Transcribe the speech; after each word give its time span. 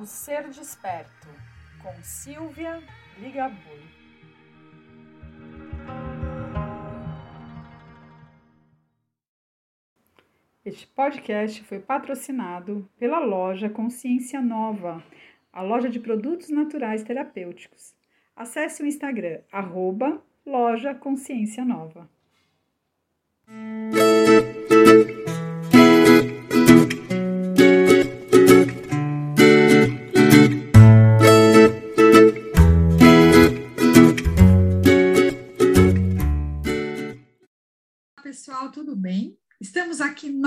O 0.00 0.06
Ser 0.06 0.48
Desperto, 0.48 1.28
com 1.82 1.94
Silvia 2.02 2.82
Ligabui. 3.18 3.84
Este 10.64 10.86
podcast 10.86 11.62
foi 11.64 11.80
patrocinado 11.80 12.88
pela 12.98 13.18
loja 13.18 13.68
Consciência 13.68 14.40
Nova, 14.40 15.04
a 15.52 15.60
loja 15.60 15.90
de 15.90 16.00
produtos 16.00 16.48
naturais 16.48 17.02
terapêuticos. 17.02 17.94
Acesse 18.34 18.82
o 18.82 18.86
Instagram, 18.86 19.42
arroba 19.52 20.24
loja 20.46 20.94
Consciência 20.94 21.62
Nova. 21.62 22.08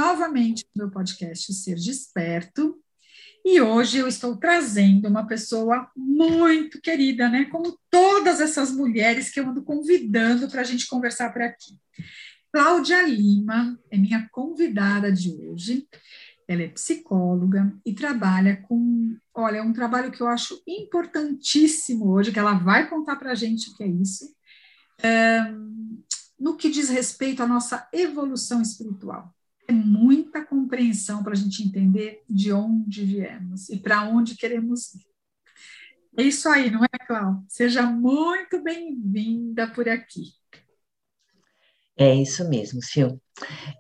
Novamente 0.04 0.66
no 0.76 0.84
meu 0.84 0.92
podcast 0.92 1.54
Ser 1.54 1.76
Desperto 1.76 2.78
e 3.46 3.62
hoje 3.62 4.00
eu 4.00 4.08
estou 4.08 4.36
trazendo 4.36 5.08
uma 5.08 5.26
pessoa 5.26 5.90
muito 5.96 6.82
querida, 6.82 7.30
né? 7.30 7.46
Como 7.46 7.80
todas 7.90 8.42
essas 8.42 8.70
mulheres 8.70 9.32
que 9.32 9.40
eu 9.40 9.48
ando 9.48 9.64
convidando 9.64 10.50
para 10.50 10.60
a 10.60 10.64
gente 10.66 10.88
conversar 10.88 11.32
por 11.32 11.42
aqui. 11.42 11.80
Cláudia 12.52 13.02
Lima 13.04 13.80
é 13.90 13.98
minha 13.98 14.28
convidada 14.30 15.10
de 15.10 15.32
hoje. 15.32 15.88
Ela 16.50 16.64
é 16.64 16.68
psicóloga 16.68 17.74
e 17.86 17.94
trabalha 17.94 18.58
com, 18.58 19.16
olha, 19.34 19.64
um 19.64 19.72
trabalho 19.72 20.12
que 20.12 20.20
eu 20.20 20.28
acho 20.28 20.62
importantíssimo 20.68 22.12
hoje, 22.12 22.34
que 22.34 22.40
ela 22.40 22.56
vai 22.56 22.90
contar 22.90 23.16
para 23.16 23.32
a 23.32 23.36
gente 23.36 23.70
o 23.70 23.76
que 23.78 23.84
é 23.84 23.88
isso. 23.88 24.36
Um, 25.50 26.04
no 26.38 26.58
que 26.58 26.70
diz 26.70 26.90
respeito 26.90 27.42
à 27.42 27.48
nossa 27.48 27.88
evolução 27.94 28.62
espiritual. 28.62 29.34
É 29.68 29.72
muita 29.72 30.46
compreensão 30.46 31.24
para 31.24 31.34
a 31.34 31.36
gente 31.36 31.64
entender 31.64 32.24
de 32.30 32.52
onde 32.52 33.06
viemos 33.06 33.70
e 33.70 33.78
para 33.78 34.04
onde 34.04 34.36
queremos 34.36 34.94
ir. 34.96 35.06
É 36.18 36.24
isso 36.24 36.48
aí, 36.48 36.70
não 36.70 36.84
é, 36.84 37.06
Cláudia? 37.08 37.44
Seja 37.48 37.84
muito 37.84 38.62
bem-vinda 38.62 39.68
por 39.68 39.90
aqui. 39.90 40.34
É 41.98 42.14
isso 42.14 42.48
mesmo, 42.48 42.82
Sil. 42.84 43.18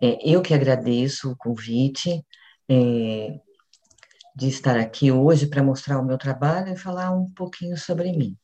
É, 0.01 0.17
eu 0.27 0.41
que 0.41 0.53
agradeço 0.53 1.31
o 1.31 1.37
convite 1.37 2.25
é, 2.69 3.39
de 4.35 4.47
estar 4.47 4.77
aqui 4.77 5.11
hoje 5.11 5.47
para 5.47 5.63
mostrar 5.63 5.99
o 5.99 6.05
meu 6.05 6.17
trabalho 6.17 6.73
e 6.73 6.77
falar 6.77 7.11
um 7.11 7.29
pouquinho 7.31 7.77
sobre 7.77 8.11
mim. 8.11 8.37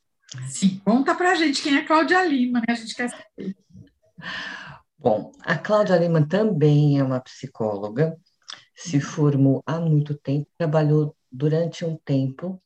Sim, 0.48 0.80
conta 0.86 1.16
para 1.16 1.32
a 1.32 1.36
gente 1.36 1.62
quem 1.62 1.78
é 1.78 1.86
Cláudia 1.86 2.24
Lima, 2.24 2.60
né? 2.60 2.68
A 2.70 2.76
gente 2.76 2.96
quer 2.96 3.10
saber. 3.10 3.58
Bom, 5.00 5.32
a 5.44 5.58
Cláudia 5.58 5.96
Lima 5.98 6.28
também 6.28 7.00
é 7.00 7.04
uma 7.04 7.22
psicóloga, 7.22 8.18
se 8.76 9.00
formou 9.00 9.64
há 9.66 9.80
muito 9.80 10.14
tempo, 10.14 10.48
trabalhou 10.58 11.16
durante 11.32 11.86
um 11.86 11.98
tempo 11.98 12.62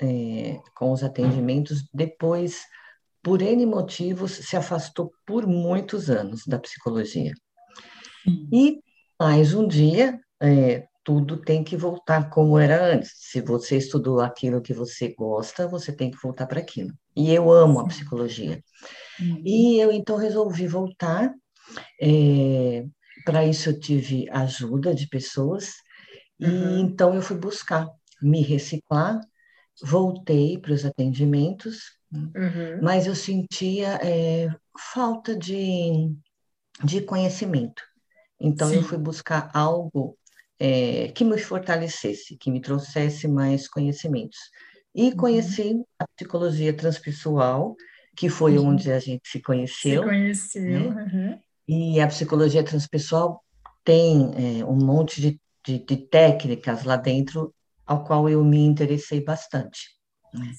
é, 0.00 0.60
com 0.76 0.92
os 0.92 1.02
atendimentos, 1.02 1.88
depois, 1.92 2.62
por 3.22 3.42
N 3.42 3.66
motivos, 3.66 4.32
se 4.32 4.56
afastou 4.56 5.12
por 5.26 5.46
muitos 5.46 6.08
anos 6.08 6.46
da 6.46 6.58
psicologia. 6.58 7.32
E 8.52 8.80
mais 9.18 9.52
um 9.52 9.66
dia, 9.66 10.20
é, 10.40 10.86
tudo 11.04 11.36
tem 11.36 11.64
que 11.64 11.76
voltar 11.76 12.30
como 12.30 12.58
era 12.58 12.94
antes. 12.94 13.12
Se 13.16 13.40
você 13.40 13.76
estudou 13.76 14.20
aquilo 14.20 14.62
que 14.62 14.72
você 14.72 15.14
gosta, 15.14 15.66
você 15.66 15.92
tem 15.92 16.10
que 16.10 16.18
voltar 16.22 16.46
para 16.46 16.60
aquilo. 16.60 16.92
E 17.14 17.32
eu 17.32 17.50
amo 17.52 17.80
a 17.80 17.86
psicologia. 17.86 18.62
Uhum. 19.20 19.42
E 19.44 19.80
eu 19.80 19.90
então 19.90 20.16
resolvi 20.16 20.66
voltar. 20.66 21.32
É, 22.00 22.84
para 23.24 23.44
isso 23.44 23.70
eu 23.70 23.78
tive 23.78 24.28
ajuda 24.30 24.94
de 24.94 25.06
pessoas. 25.08 25.74
Uhum. 26.40 26.78
E 26.78 26.80
então 26.82 27.14
eu 27.14 27.22
fui 27.22 27.36
buscar 27.36 27.88
me 28.20 28.42
reciclar, 28.42 29.20
voltei 29.82 30.58
para 30.58 30.72
os 30.72 30.84
atendimentos, 30.84 31.98
uhum. 32.12 32.80
mas 32.82 33.06
eu 33.06 33.14
sentia 33.14 33.98
é, 34.02 34.48
falta 34.92 35.36
de, 35.36 36.14
de 36.84 37.00
conhecimento. 37.00 37.82
Então 38.40 38.68
Sim. 38.68 38.76
eu 38.76 38.82
fui 38.82 38.98
buscar 38.98 39.50
algo 39.54 40.16
é, 40.58 41.08
que 41.08 41.24
me 41.24 41.38
fortalecesse, 41.38 42.36
que 42.36 42.50
me 42.50 42.60
trouxesse 42.60 43.26
mais 43.28 43.68
conhecimentos. 43.68 44.38
E 44.94 45.08
uhum. 45.08 45.16
conheci 45.16 45.82
a 45.98 46.06
psicologia 46.16 46.72
transpessoal, 46.72 47.74
que 48.16 48.28
foi 48.28 48.58
uhum. 48.58 48.68
onde 48.68 48.92
a 48.92 48.98
gente 48.98 49.28
se 49.28 49.40
conheceu. 49.40 50.02
Se 50.02 50.08
conheceu, 50.08 50.94
né? 50.94 51.10
uhum. 51.12 51.40
E 51.72 51.98
a 52.02 52.06
psicologia 52.06 52.62
transpessoal 52.62 53.42
tem 53.82 54.60
é, 54.60 54.62
um 54.62 54.76
monte 54.76 55.22
de, 55.22 55.40
de, 55.64 55.78
de, 55.78 55.96
técnicas 55.96 56.84
lá 56.84 56.96
dentro, 56.96 57.54
ao 57.86 58.04
qual 58.04 58.28
eu 58.28 58.44
me 58.44 58.58
interessei 58.58 59.24
bastante. 59.24 59.88
Né? 60.34 60.52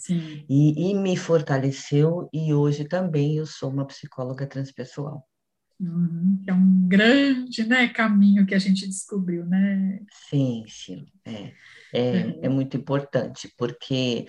E, 0.50 0.90
e 0.90 0.96
me 0.96 1.16
fortaleceu, 1.16 2.28
e 2.34 2.52
hoje 2.52 2.86
também 2.86 3.38
eu 3.38 3.46
sou 3.46 3.70
uma 3.70 3.86
psicóloga 3.86 4.48
transpessoal. 4.48 5.24
Uhum, 5.80 6.44
é 6.48 6.54
um 6.54 6.88
grande 6.88 7.64
né, 7.64 7.88
caminho 7.90 8.48
que 8.48 8.56
a 8.56 8.60
gente 8.60 8.88
descobriu, 8.88 9.46
né? 9.46 10.00
Sim, 10.30 10.64
sim, 10.68 11.06
é, 11.26 11.54
é, 11.94 12.26
uhum. 12.26 12.40
é 12.42 12.50
muito 12.50 12.76
importante, 12.76 13.54
porque 13.56 14.26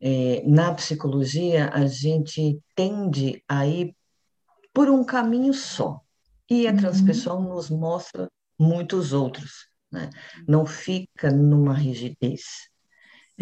é, 0.00 0.44
na 0.46 0.72
psicologia 0.74 1.70
a 1.70 1.86
gente 1.86 2.60
tende 2.76 3.42
a 3.48 3.66
ir 3.66 3.96
por 4.72 4.88
um 4.88 5.04
caminho 5.04 5.52
só, 5.52 6.00
e 6.50 6.66
a 6.66 6.72
uhum. 6.72 6.76
transpessoal 6.76 7.40
nos 7.40 7.70
mostra 7.70 8.28
muitos 8.58 9.12
outros, 9.12 9.68
né? 9.90 10.10
não 10.46 10.66
fica 10.66 11.30
numa 11.30 11.72
rigidez. 11.72 12.68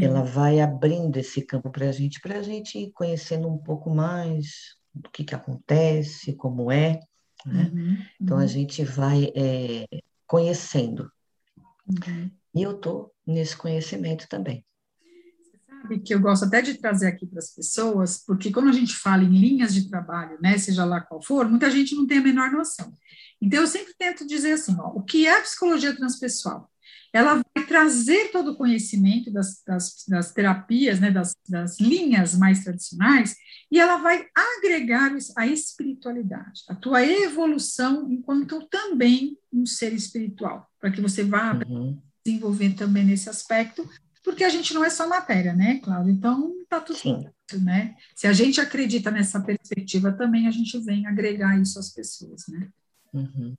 Ela 0.01 0.23
vai 0.23 0.61
abrindo 0.61 1.17
esse 1.17 1.43
campo 1.43 1.71
para 1.71 1.89
a 1.89 1.93
gente, 1.93 2.21
para 2.21 2.39
a 2.39 2.43
gente 2.43 2.79
ir 2.79 2.93
conhecendo 2.93 3.49
um 3.49 3.59
pouco 3.59 3.91
mais 3.91 4.77
do 4.95 5.11
que, 5.11 5.25
que 5.25 5.35
acontece, 5.35 6.35
como 6.35 6.71
é. 6.71 7.01
Né? 7.45 7.71
Uhum, 7.73 7.99
então 8.21 8.37
a 8.39 8.43
uhum. 8.43 8.47
gente 8.47 8.85
vai 8.85 9.33
é, 9.35 9.87
conhecendo. 10.25 11.11
Uhum. 11.85 12.31
E 12.55 12.63
eu 12.63 12.77
estou 12.77 13.13
nesse 13.27 13.57
conhecimento 13.57 14.29
também. 14.29 14.65
Sabe 15.83 16.01
que 16.01 16.15
eu 16.15 16.21
gosto 16.21 16.45
até 16.45 16.61
de 16.61 16.75
trazer 16.75 17.07
aqui 17.07 17.27
para 17.27 17.39
as 17.39 17.55
pessoas, 17.55 18.23
porque 18.27 18.51
quando 18.51 18.69
a 18.69 18.73
gente 18.73 18.97
fala 18.97 19.23
em 19.23 19.39
linhas 19.39 19.73
de 19.73 19.89
trabalho, 19.89 20.39
né, 20.41 20.59
seja 20.59 20.85
lá 20.85 21.01
qual 21.01 21.23
for, 21.23 21.49
muita 21.49 21.71
gente 21.71 21.95
não 21.95 22.07
tem 22.07 22.19
a 22.19 22.23
menor 22.23 22.51
noção. 22.51 22.93
Então 23.41 23.61
eu 23.61 23.67
sempre 23.67 23.95
tento 23.97 24.27
dizer 24.27 24.53
assim, 24.53 24.77
ó, 24.79 24.89
o 24.89 25.03
que 25.03 25.27
é 25.27 25.39
a 25.39 25.43
psicologia 25.43 25.95
transpessoal? 25.95 26.69
ela 27.13 27.43
vai 27.55 27.67
trazer 27.67 28.31
todo 28.31 28.53
o 28.53 28.57
conhecimento 28.57 29.31
das, 29.31 29.63
das, 29.67 30.05
das 30.07 30.33
terapias, 30.33 31.01
né, 31.01 31.11
das, 31.11 31.35
das, 31.49 31.81
linhas 31.81 32.37
mais 32.37 32.65
tradicionais, 32.65 33.35
e 33.71 33.79
ela 33.79 33.97
vai 33.97 34.27
agregar 34.35 35.13
a 35.37 35.47
espiritualidade, 35.47 36.63
a 36.69 36.75
tua 36.75 37.05
evolução 37.05 38.11
enquanto 38.11 38.67
também 38.69 39.39
um 39.53 39.65
ser 39.65 39.93
espiritual, 39.93 40.67
para 40.81 40.91
que 40.91 41.01
você 41.01 41.25
vá 41.25 41.59
uhum. 41.67 41.99
desenvolver 42.25 42.75
também 42.75 43.05
nesse 43.05 43.29
aspecto, 43.29 43.89
porque 44.29 44.45
a 44.45 44.51
gente 44.51 44.75
não 44.75 44.85
é 44.85 44.91
só 44.91 45.09
matéria, 45.09 45.55
né, 45.55 45.81
Cláudia? 45.83 46.13
Então, 46.13 46.53
tá 46.69 46.79
tudo 46.83 46.99
certo, 46.99 47.33
né? 47.63 47.95
Se 48.15 48.27
a 48.27 48.33
gente 48.35 48.61
acredita 48.61 49.11
nessa 49.11 49.41
perspectiva, 49.41 50.13
também 50.13 50.47
a 50.47 50.51
gente 50.51 50.79
vem 50.81 51.07
agregar 51.07 51.59
isso 51.59 51.79
às 51.79 51.89
pessoas, 51.89 52.47
né? 52.47 52.69
Uhum. 53.11 53.55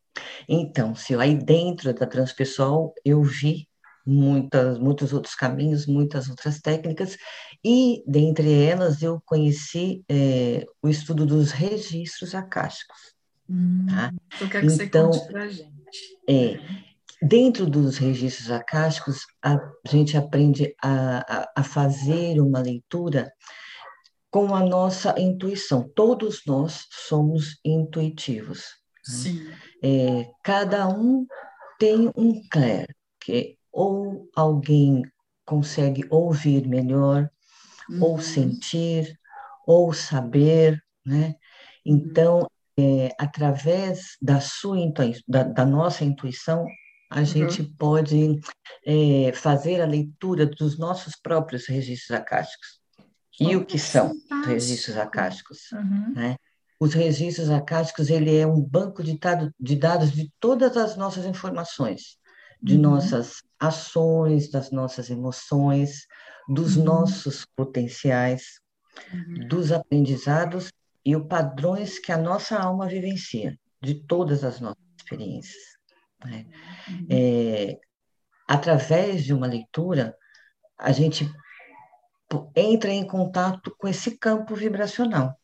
Então, 0.47 0.93
se 0.93 1.15
aí 1.15 1.33
dentro 1.33 1.91
da 1.91 2.05
transpessoal 2.05 2.93
eu 3.03 3.23
vi 3.23 3.67
muitas, 4.05 4.77
muitos 4.77 5.11
outros 5.11 5.33
caminhos, 5.33 5.87
muitas 5.87 6.29
outras 6.29 6.59
técnicas, 6.59 7.17
e 7.65 8.03
dentre 8.05 8.53
elas 8.53 9.01
eu 9.01 9.19
conheci 9.25 10.03
é, 10.07 10.67
o 10.83 10.87
estudo 10.87 11.25
dos 11.25 11.49
registros 11.49 12.35
acásticos. 12.35 13.15
Hum, 13.49 13.87
tá? 13.89 14.13
Eu 14.39 14.47
quero 14.47 14.67
que 14.67 14.83
então, 14.83 15.11
você 15.11 15.19
conte 15.19 15.31
para 15.31 15.43
a 15.45 15.49
gente. 15.49 15.71
É, 16.29 16.59
dentro 17.21 17.65
dos 17.65 17.97
registros 17.97 18.49
acásticos, 18.49 19.25
a 19.43 19.57
gente 19.87 20.17
aprende 20.17 20.73
a, 20.81 21.41
a, 21.41 21.51
a 21.57 21.63
fazer 21.63 22.39
uma 22.39 22.59
leitura 22.59 23.31
com 24.31 24.53
a 24.53 24.61
nossa 24.61 25.19
intuição. 25.19 25.89
Todos 25.95 26.41
nós 26.45 26.85
somos 26.91 27.59
intuitivos. 27.65 28.65
Né? 29.07 29.15
Sim. 29.15 29.51
É, 29.83 30.31
cada 30.43 30.87
um 30.87 31.25
tem 31.79 32.11
um 32.15 32.41
clair, 32.49 32.87
que 33.19 33.57
ou 33.71 34.29
alguém 34.35 35.03
consegue 35.45 36.05
ouvir 36.09 36.67
melhor, 36.67 37.29
uhum. 37.89 38.03
ou 38.03 38.19
sentir, 38.19 39.17
ou 39.65 39.93
saber, 39.93 40.81
né? 41.05 41.35
Então, 41.85 42.47
é, 42.77 43.09
através 43.17 44.17
da 44.21 44.39
sua 44.39 44.77
da, 45.27 45.43
da 45.43 45.65
nossa 45.65 46.03
intuição, 46.03 46.65
a 47.09 47.19
uhum. 47.19 47.25
gente 47.25 47.63
pode 47.63 48.39
é, 48.85 49.31
fazer 49.33 49.81
a 49.81 49.85
leitura 49.85 50.45
dos 50.45 50.77
nossos 50.77 51.15
próprios 51.15 51.67
registros 51.67 52.11
acásticos. 52.11 52.79
E 53.39 53.55
o 53.55 53.65
que 53.65 53.79
são 53.79 54.11
os 54.11 54.45
registros 54.45 54.97
acásticos? 54.97 55.71
Uhum. 55.71 56.13
Né? 56.13 56.35
Os 56.79 56.93
registros 56.93 57.49
acásticos, 57.49 58.09
ele 58.09 58.35
é 58.35 58.45
um 58.45 58.61
banco 58.61 59.01
de, 59.01 59.17
de 59.59 59.75
dados 59.75 60.11
de 60.11 60.31
todas 60.39 60.77
as 60.77 60.95
nossas 60.97 61.25
informações, 61.25 62.17
de 62.61 62.75
uhum. 62.75 62.81
nossas 62.81 63.41
ações, 63.59 64.51
das 64.51 64.71
nossas 64.71 65.09
emoções, 65.09 66.05
dos 66.47 66.77
uhum. 66.77 66.83
nossos 66.83 67.45
potenciais, 67.55 68.59
uhum. 69.11 69.47
dos 69.47 69.71
aprendizados 69.71 70.69
e 71.05 71.15
os 71.15 71.25
padrões 71.27 71.97
que 71.97 72.11
a 72.11 72.17
nossa 72.17 72.57
alma 72.57 72.87
vivencia, 72.87 73.57
de 73.81 73.95
todas 73.95 74.43
as 74.43 74.59
nossas 74.59 74.83
experiências. 74.97 75.78
Né? 76.25 76.45
Uhum. 76.87 77.07
É, 77.09 77.79
através 78.47 79.23
de 79.23 79.33
uma 79.33 79.47
leitura, 79.47 80.15
a 80.77 80.91
gente 80.91 81.29
entra 82.55 82.91
em 82.91 83.05
contato 83.05 83.75
com 83.77 83.87
esse 83.87 84.17
campo 84.17 84.55
vibracional, 84.55 85.37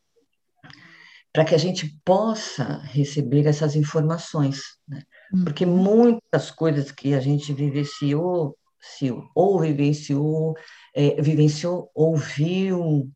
para 1.32 1.44
que 1.44 1.54
a 1.54 1.58
gente 1.58 1.98
possa 2.04 2.78
receber 2.84 3.46
essas 3.46 3.76
informações. 3.76 4.60
Né? 4.88 5.02
Porque 5.44 5.64
uhum. 5.64 5.76
muitas 5.76 6.50
coisas 6.50 6.90
que 6.92 7.14
a 7.14 7.20
gente 7.20 7.52
vivenciou, 7.52 8.56
se, 8.80 9.10
ou 9.34 9.60
vivenciou, 9.60 10.54
é, 10.94 11.20
vivenciou, 11.20 11.90
ouviu, 11.94 13.10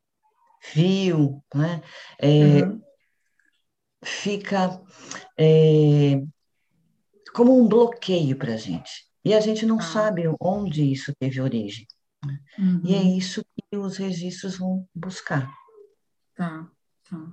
viu, 0.75 1.43
né? 1.55 1.83
É, 2.19 2.63
uhum. 2.63 2.81
fica 4.03 4.81
é, 5.39 6.21
como 7.35 7.61
um 7.61 7.69
bloqueio 7.69 8.37
para 8.37 8.55
a 8.55 8.57
gente. 8.57 8.91
E 9.25 9.35
a 9.35 9.41
gente 9.41 9.67
não 9.67 9.79
ah. 9.79 9.83
sabe 9.83 10.23
onde 10.41 10.83
isso 10.83 11.13
teve 11.19 11.41
origem. 11.41 11.87
Uhum. 12.59 12.83
E 12.85 12.95
é 12.95 12.99
uhum. 12.99 13.19
isso 13.19 13.43
que 13.55 13.77
os 13.77 13.97
registros 13.97 14.57
vão 14.59 14.87
buscar. 14.95 15.51
Tá, 16.35 16.69
tá. 17.09 17.33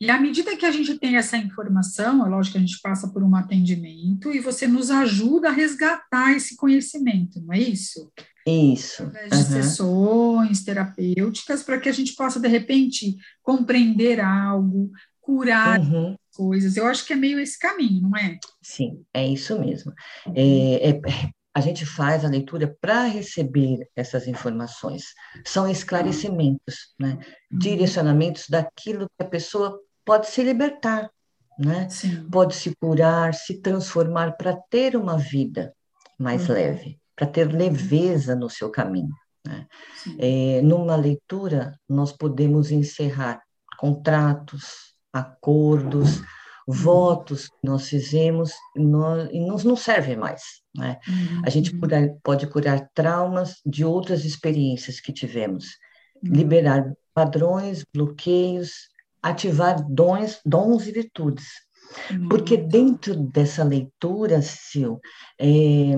E 0.00 0.10
à 0.10 0.20
medida 0.20 0.56
que 0.56 0.66
a 0.66 0.70
gente 0.70 0.98
tem 0.98 1.16
essa 1.16 1.36
informação, 1.36 2.26
é 2.26 2.28
lógico 2.28 2.52
que 2.52 2.58
a 2.58 2.66
gente 2.66 2.80
passa 2.80 3.08
por 3.08 3.22
um 3.22 3.34
atendimento 3.36 4.32
e 4.32 4.40
você 4.40 4.66
nos 4.66 4.90
ajuda 4.90 5.48
a 5.48 5.52
resgatar 5.52 6.32
esse 6.32 6.56
conhecimento, 6.56 7.40
não 7.40 7.54
é 7.54 7.60
isso? 7.60 8.12
Isso. 8.46 9.04
Através 9.04 9.30
de 9.30 9.36
uhum. 9.36 9.62
sessões 9.62 10.64
terapêuticas, 10.64 11.62
para 11.62 11.78
que 11.78 11.88
a 11.88 11.92
gente 11.92 12.14
possa, 12.14 12.40
de 12.40 12.48
repente, 12.48 13.16
compreender 13.42 14.20
algo, 14.20 14.90
curar 15.20 15.80
uhum. 15.80 16.16
Coisas. 16.34 16.76
Eu 16.76 16.86
acho 16.86 17.06
que 17.06 17.12
é 17.12 17.16
meio 17.16 17.38
esse 17.38 17.58
caminho, 17.58 18.02
não 18.02 18.16
é? 18.16 18.38
Sim, 18.62 19.04
é 19.12 19.26
isso 19.26 19.58
mesmo. 19.58 19.92
Uhum. 20.26 20.32
É, 20.36 20.90
é, 20.90 21.00
a 21.54 21.60
gente 21.60 21.84
faz 21.84 22.24
a 22.24 22.28
leitura 22.28 22.74
para 22.80 23.04
receber 23.04 23.88
essas 23.94 24.26
informações. 24.26 25.14
São 25.44 25.68
esclarecimentos, 25.68 26.94
né? 26.98 27.18
Uhum. 27.50 27.58
direcionamentos 27.58 28.46
daquilo 28.48 29.06
que 29.18 29.24
a 29.24 29.28
pessoa 29.28 29.78
pode 30.04 30.28
se 30.28 30.42
libertar, 30.42 31.10
né? 31.58 31.88
pode 32.30 32.54
se 32.54 32.74
curar, 32.76 33.34
se 33.34 33.60
transformar 33.60 34.32
para 34.36 34.56
ter 34.70 34.96
uma 34.96 35.16
vida 35.16 35.72
mais 36.18 36.48
uhum. 36.48 36.54
leve, 36.54 36.98
para 37.14 37.26
ter 37.26 37.52
leveza 37.52 38.34
no 38.34 38.48
seu 38.48 38.70
caminho. 38.70 39.14
Né? 39.46 39.66
É, 40.18 40.62
numa 40.62 40.96
leitura, 40.96 41.78
nós 41.88 42.12
podemos 42.12 42.70
encerrar 42.70 43.42
contratos, 43.78 44.91
acordos, 45.12 46.22
votos 46.66 47.48
que 47.48 47.56
nós 47.64 47.88
fizemos 47.88 48.52
nós, 48.76 49.28
e 49.32 49.40
não 49.40 49.56
nos 49.56 49.80
servem 49.80 50.16
mais. 50.16 50.42
Né? 50.74 50.98
Uhum. 51.08 51.42
A 51.44 51.50
gente 51.50 51.74
uhum. 51.74 52.18
pode 52.22 52.46
curar 52.46 52.88
traumas 52.94 53.56
de 53.66 53.84
outras 53.84 54.24
experiências 54.24 55.00
que 55.00 55.12
tivemos, 55.12 55.66
uhum. 56.22 56.32
liberar 56.32 56.92
padrões, 57.14 57.84
bloqueios, 57.92 58.72
ativar 59.22 59.84
dons, 59.88 60.40
dons 60.44 60.86
e 60.86 60.92
virtudes. 60.92 61.46
Uhum. 62.10 62.28
Porque 62.28 62.56
dentro 62.56 63.14
dessa 63.14 63.62
leitura, 63.62 64.40
Sil, 64.40 64.96
é, 65.38 65.92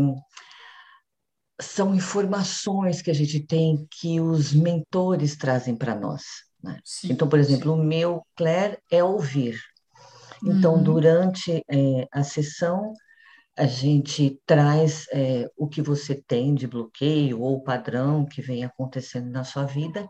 são 1.60 1.94
informações 1.94 3.00
que 3.00 3.10
a 3.10 3.14
gente 3.14 3.40
tem 3.40 3.86
que 3.90 4.20
os 4.20 4.52
mentores 4.52 5.36
trazem 5.36 5.76
para 5.76 5.94
nós. 5.94 6.22
Né? 6.62 6.78
Sim, 6.84 7.12
então, 7.12 7.28
por 7.28 7.38
exemplo, 7.38 7.74
sim. 7.74 7.80
o 7.80 7.84
meu 7.84 8.26
Claire 8.36 8.78
é 8.90 9.02
ouvir. 9.04 9.60
Então, 10.42 10.74
uhum. 10.74 10.82
durante 10.82 11.62
é, 11.70 12.08
a 12.12 12.22
sessão, 12.22 12.92
a 13.56 13.66
gente 13.66 14.40
traz 14.44 15.06
é, 15.12 15.48
o 15.56 15.68
que 15.68 15.80
você 15.80 16.14
tem 16.14 16.54
de 16.54 16.66
bloqueio 16.66 17.40
ou 17.40 17.62
padrão 17.62 18.26
que 18.26 18.42
vem 18.42 18.64
acontecendo 18.64 19.30
na 19.30 19.44
sua 19.44 19.64
vida 19.64 20.06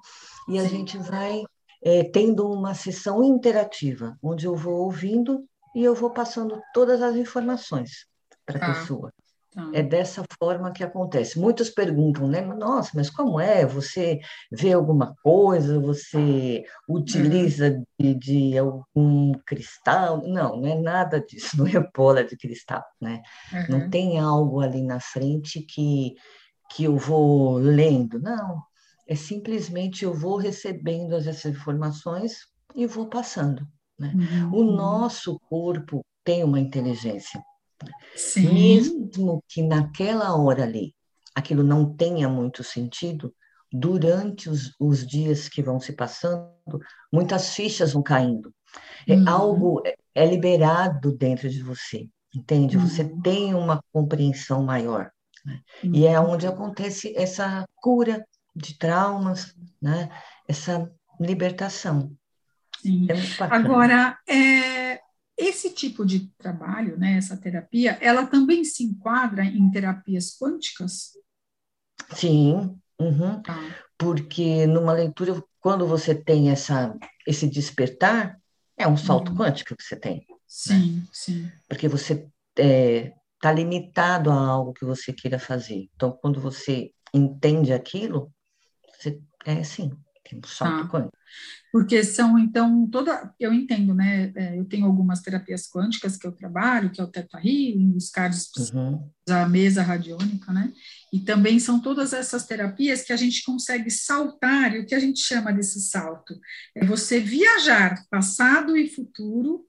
e 0.49 0.59
a 0.59 0.65
gente 0.65 0.97
vai 0.99 1.43
é, 1.85 2.03
tendo 2.05 2.51
uma 2.51 2.75
sessão 2.75 3.23
interativa, 3.23 4.17
onde 4.23 4.47
eu 4.47 4.57
vou 4.57 4.85
ouvindo 4.85 5.45
e 5.75 5.85
eu 5.85 5.95
vou 5.95 6.11
passando 6.11 6.61
todas 6.73 7.03
as 7.03 7.15
informações 7.17 8.07
para 8.47 8.59
a 8.59 8.71
ah. 8.71 8.75
pessoa. 8.75 9.13
Tá. 9.55 9.71
É 9.73 9.85
dessa 9.85 10.25
forma 10.37 10.73
que 10.73 10.83
acontece. 10.83 11.39
Muitos 11.39 11.71
perguntam, 11.71 12.27
né? 12.27 12.41
Nossa, 12.41 12.91
mas 12.93 13.09
como 13.09 13.39
é? 13.39 13.65
Você 13.65 14.19
vê 14.51 14.73
alguma 14.73 15.15
coisa? 15.23 15.79
Você 15.79 16.65
utiliza 16.89 17.71
uhum. 17.71 17.85
de, 18.01 18.15
de, 18.15 18.59
algum 18.59 19.33
cristal? 19.47 20.23
Não, 20.27 20.57
não 20.61 20.69
é 20.69 20.75
nada 20.75 21.21
disso, 21.21 21.57
não 21.57 21.69
é 21.69 21.89
bola 21.97 22.25
de 22.25 22.37
cristal, 22.37 22.85
né? 23.01 23.23
Uhum. 23.53 23.79
Não 23.79 23.91
tem 23.91 24.19
algo 24.19 24.61
ali 24.61 24.83
na 24.83 24.99
frente 24.99 25.61
que, 25.61 26.17
que 26.73 26.83
eu 26.85 26.97
vou 26.97 27.55
lendo, 27.59 28.19
não. 28.19 28.61
É 29.07 29.15
simplesmente 29.15 30.05
eu 30.05 30.13
vou 30.13 30.37
recebendo 30.37 31.15
essas 31.15 31.45
informações 31.45 32.39
e 32.75 32.87
vou 32.87 33.07
passando. 33.07 33.65
Né? 33.97 34.13
Uhum. 34.13 34.53
O 34.53 34.65
nosso 34.65 35.39
corpo 35.49 36.05
tem 36.25 36.43
uma 36.43 36.59
inteligência 36.59 37.41
Sim. 38.17 38.53
Mesmo 38.53 39.43
que 39.49 39.63
naquela 39.63 40.37
hora 40.37 40.63
ali 40.63 40.95
aquilo 41.35 41.63
não 41.63 41.93
tenha 41.93 42.29
muito 42.29 42.63
sentido, 42.63 43.35
durante 43.73 44.49
os, 44.49 44.73
os 44.79 45.05
dias 45.05 45.49
que 45.49 45.61
vão 45.61 45.81
se 45.81 45.93
passando, 45.93 46.49
muitas 47.13 47.55
fichas 47.55 47.93
vão 47.93 48.03
caindo. 48.03 48.55
É 49.07 49.15
uhum. 49.15 49.29
algo 49.29 49.83
é, 49.85 49.97
é 50.15 50.27
liberado 50.27 51.13
dentro 51.13 51.51
de 51.51 51.61
você, 51.61 52.09
entende? 52.33 52.77
Uhum. 52.77 52.87
Você 52.87 53.05
tem 53.23 53.53
uma 53.53 53.83
compreensão 53.93 54.63
maior. 54.63 55.11
Né? 55.45 55.61
Uhum. 55.83 55.95
E 55.95 56.07
é 56.07 56.21
uhum. 56.21 56.31
onde 56.31 56.47
acontece 56.47 57.13
essa 57.17 57.67
cura 57.77 58.25
de 58.55 58.79
traumas, 58.79 59.55
né? 59.83 60.09
Essa 60.49 60.89
libertação. 61.21 62.13
Sim. 62.81 63.09
É 63.11 63.15
Agora, 63.51 64.17
é, 64.29 65.01
esse 65.37 65.71
tipo 65.71 66.05
de 66.05 66.29
trabalho, 66.39 66.97
né, 66.97 67.17
essa 67.17 67.37
terapia, 67.37 67.99
ela 68.01 68.27
também 68.27 68.65
se 68.65 68.85
enquadra 68.85 69.45
em 69.45 69.71
terapias 69.71 70.37
quânticas? 70.37 71.13
Sim, 72.15 72.79
uhum. 72.99 73.43
ah. 73.47 73.75
porque 73.99 74.67
numa 74.67 74.93
leitura, 74.93 75.43
quando 75.61 75.87
você 75.87 76.15
tem 76.15 76.51
essa, 76.51 76.97
esse 77.27 77.49
despertar, 77.49 78.39
é 78.77 78.87
um 78.87 78.97
salto 78.97 79.31
uhum. 79.31 79.39
quântico 79.39 79.77
que 79.77 79.83
você 79.83 79.97
tem. 79.97 80.19
Né? 80.19 80.37
Sim, 80.47 80.97
né? 80.97 81.07
sim. 81.13 81.53
Porque 81.69 81.89
você 81.89 82.13
está 82.13 82.31
é, 82.59 83.13
tá 83.41 83.53
limitado 83.53 84.31
a 84.31 84.37
algo 84.37 84.73
que 84.73 84.85
você 84.85 85.13
queira 85.13 85.39
fazer. 85.39 85.89
Então, 85.95 86.13
quando 86.13 86.41
você 86.41 86.93
entende 87.13 87.73
aquilo, 87.73 88.33
você, 88.89 89.21
é 89.45 89.55
assim, 89.55 89.91
tem 90.23 90.39
um 90.39 90.47
salto 90.47 90.87
ah. 90.87 90.89
quântico 90.89 91.24
porque 91.75 92.05
são, 92.05 92.39
então, 92.39 92.89
toda, 92.89 93.35
eu 93.41 93.53
entendo, 93.53 93.93
né, 93.93 94.33
é, 94.37 94.57
eu 94.57 94.65
tenho 94.65 94.87
algumas 94.87 95.21
terapias 95.21 95.69
quânticas 95.69 96.17
que 96.17 96.25
eu 96.25 96.31
trabalho, 96.31 96.91
que 96.91 97.01
é 97.01 97.05
o 97.05 97.09
Theta 97.09 97.39
Healing, 97.39 97.97
os 97.97 98.11
cards, 98.11 98.49
uhum. 98.73 99.11
a 99.29 99.49
mesa 99.49 99.83
radiônica, 99.83 100.53
né, 100.53 100.73
e 101.13 101.19
também 101.19 101.59
são 101.59 101.81
todas 101.81 102.13
essas 102.13 102.47
terapias 102.47 103.03
que 103.03 103.13
a 103.13 103.17
gente 103.17 103.43
consegue 103.43 103.91
saltar, 103.91 104.73
e 104.73 104.79
o 104.79 104.87
que 104.87 104.95
a 104.95 105.01
gente 105.01 105.19
chama 105.19 105.53
desse 105.53 105.81
salto? 105.81 106.39
É 106.77 106.85
você 106.85 107.19
viajar 107.19 108.07
passado 108.09 108.77
e 108.77 108.89
futuro 108.89 109.65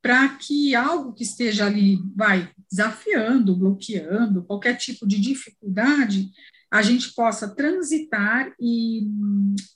para 0.00 0.28
que 0.36 0.74
algo 0.74 1.12
que 1.12 1.24
esteja 1.24 1.66
ali, 1.66 1.98
vai, 2.16 2.48
desafiando, 2.70 3.56
bloqueando, 3.56 4.44
qualquer 4.44 4.76
tipo 4.76 5.06
de 5.06 5.20
dificuldade, 5.20 6.30
a 6.70 6.82
gente 6.82 7.12
possa 7.14 7.48
transitar 7.48 8.52
e 8.60 9.08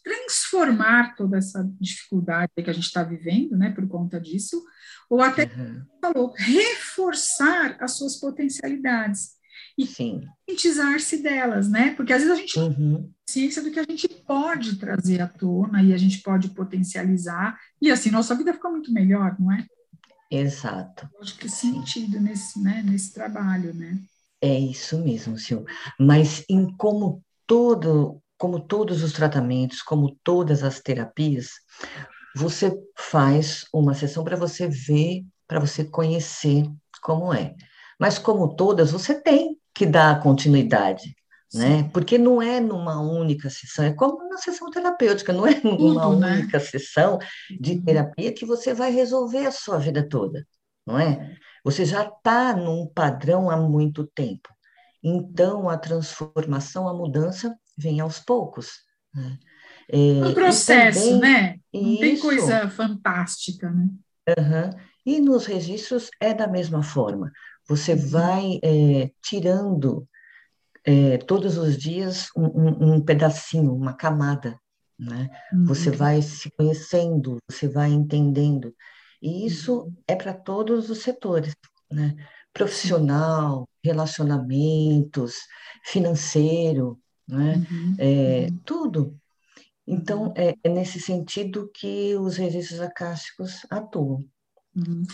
transformar 0.03 1.17
toda 1.17 1.37
essa 1.39 1.69
dificuldade 1.81 2.53
que 2.55 2.71
a 2.71 2.73
gente 2.73 2.87
está 2.87 3.03
vivendo, 3.03 3.57
né, 3.57 3.71
por 3.71 3.87
conta 3.89 4.21
disso, 4.21 4.63
ou 5.11 5.21
até, 5.21 5.45
uhum. 5.45 5.83
falou, 6.01 6.33
reforçar 6.37 7.77
as 7.81 7.97
suas 7.97 8.17
potencialidades 8.17 9.33
e 9.77 9.87
conscientizar-se 9.87 11.21
delas, 11.21 11.69
né, 11.69 11.95
porque 11.95 12.13
às 12.13 12.23
vezes 12.23 12.37
a 12.37 12.41
gente 12.41 12.59
uhum. 12.59 13.11
ciência 13.29 13.61
do 13.61 13.73
que 13.73 13.81
a 13.81 13.85
gente 13.85 14.09
pode 14.09 14.77
trazer 14.77 15.21
à 15.21 15.27
tona 15.27 15.83
e 15.83 15.93
a 15.93 15.97
gente 15.97 16.23
pode 16.23 16.51
potencializar, 16.51 17.59
e 17.83 17.91
assim 17.91 18.11
nossa 18.11 18.37
vida 18.37 18.55
fica 18.55 18.71
muito 18.71 18.93
melhor, 18.93 19.37
não 19.41 19.51
é? 19.51 19.67
Exato. 20.31 21.09
Eu 21.13 21.21
acho 21.21 21.37
que 21.37 21.49
sentido 21.49 22.21
nesse, 22.21 22.61
né, 22.61 22.85
nesse 22.87 23.13
trabalho, 23.13 23.75
né? 23.75 23.99
É 24.41 24.59
isso 24.59 24.99
mesmo, 24.99 25.39
Sil. 25.39 25.65
Mas 25.99 26.45
em 26.49 26.75
como 26.77 27.23
todo, 27.47 28.21
como 28.37 28.61
todos 28.61 29.03
os 29.03 29.13
tratamentos, 29.13 29.83
como 29.83 30.17
todas 30.23 30.63
as 30.63 30.81
terapias, 30.81 31.51
você 32.35 32.77
faz 32.97 33.65
uma 33.73 33.95
sessão 33.95 34.25
para 34.25 34.37
você 34.37 34.69
ver, 34.69 35.25
para 35.47 35.61
você 35.61 35.85
conhecer 35.85 36.65
como 37.01 37.33
é. 37.33 37.55
Mas 37.99 38.19
como 38.19 38.55
todas, 38.55 38.91
você 38.91 39.15
tem 39.15 39.57
que 39.73 39.87
dar 39.87 40.21
continuidade, 40.21 41.15
né? 41.53 41.89
Porque 41.93 42.19
não 42.19 42.43
é 42.43 42.61
numa 42.61 43.01
única 43.01 43.49
sessão, 43.49 43.85
é 43.85 43.93
como 43.93 44.17
uma 44.17 44.39
sessão 44.39 44.71
terapêutica, 44.71 45.33
não 45.33 45.47
é 45.47 45.55
numa 45.63 46.17
né? 46.17 46.33
única 46.39 46.59
sessão 46.59 47.19
de 47.61 47.75
uhum. 47.75 47.85
terapia 47.85 48.33
que 48.33 48.45
você 48.45 48.75
vai 48.75 48.91
resolver 48.91 49.47
a 49.47 49.53
sua 49.53 49.79
vida 49.79 50.07
toda, 50.09 50.45
não 50.87 50.99
é? 50.99 51.37
Você 51.65 51.85
já 51.85 52.05
está 52.05 52.55
num 52.55 52.87
padrão 52.87 53.51
há 53.51 53.57
muito 53.57 54.07
tempo. 54.07 54.51
Então, 55.03 55.69
a 55.69 55.77
transformação, 55.79 56.87
a 56.87 56.95
mudança 56.95 57.59
vem 57.77 58.01
aos 58.01 58.21
poucos. 58.21 58.71
Né? 59.15 59.39
É, 59.89 59.99
um 59.99 60.35
processo, 60.35 61.01
também, 61.01 61.21
né? 61.21 61.61
Não 61.73 61.91
isso, 61.91 62.01
tem 62.01 62.19
coisa 62.19 62.69
fantástica, 62.71 63.71
né? 63.71 63.89
Uhum. 64.29 64.71
E 65.05 65.21
nos 65.21 65.47
registros 65.47 66.11
é 66.21 66.33
da 66.33 66.47
mesma 66.47 66.83
forma. 66.83 67.31
Você 67.69 67.93
uhum. 67.93 68.09
vai 68.09 68.61
é, 68.63 69.11
tirando 69.23 70.09
é, 70.85 71.19
todos 71.19 71.57
os 71.59 71.77
dias 71.77 72.29
um, 72.37 72.45
um, 72.45 72.95
um, 72.95 73.01
pedacinho, 73.01 73.75
uma 73.75 73.95
camada, 73.95 74.59
né? 74.99 75.29
Uhum. 75.53 75.65
Você 75.67 75.91
vai 75.91 76.23
se 76.23 76.51
conhecendo, 76.51 77.39
você 77.49 77.69
vai 77.69 77.91
entendendo. 77.91 78.75
E 79.25 79.47
isso 79.47 79.85
uhum. 79.85 79.95
é 80.07 80.15
para 80.15 80.35
todos 80.35 80.91
os 80.91 80.99
setores, 80.99 81.55
né? 81.91 82.15
Profissional, 82.53 83.67
relacionamentos, 83.83 85.37
financeiro, 85.83 87.01
né? 87.27 87.67
Uhum. 87.71 87.97
É, 87.99 88.47
uhum. 88.51 88.59
tudo. 88.67 89.19
Então, 89.87 90.25
uhum. 90.25 90.35
é, 90.37 90.55
é 90.63 90.69
nesse 90.69 91.01
sentido 91.01 91.71
que 91.73 92.15
os 92.17 92.37
registros 92.37 92.81
acásticos 92.81 93.67
atuam. 93.71 94.23
Uhum. 94.77 95.05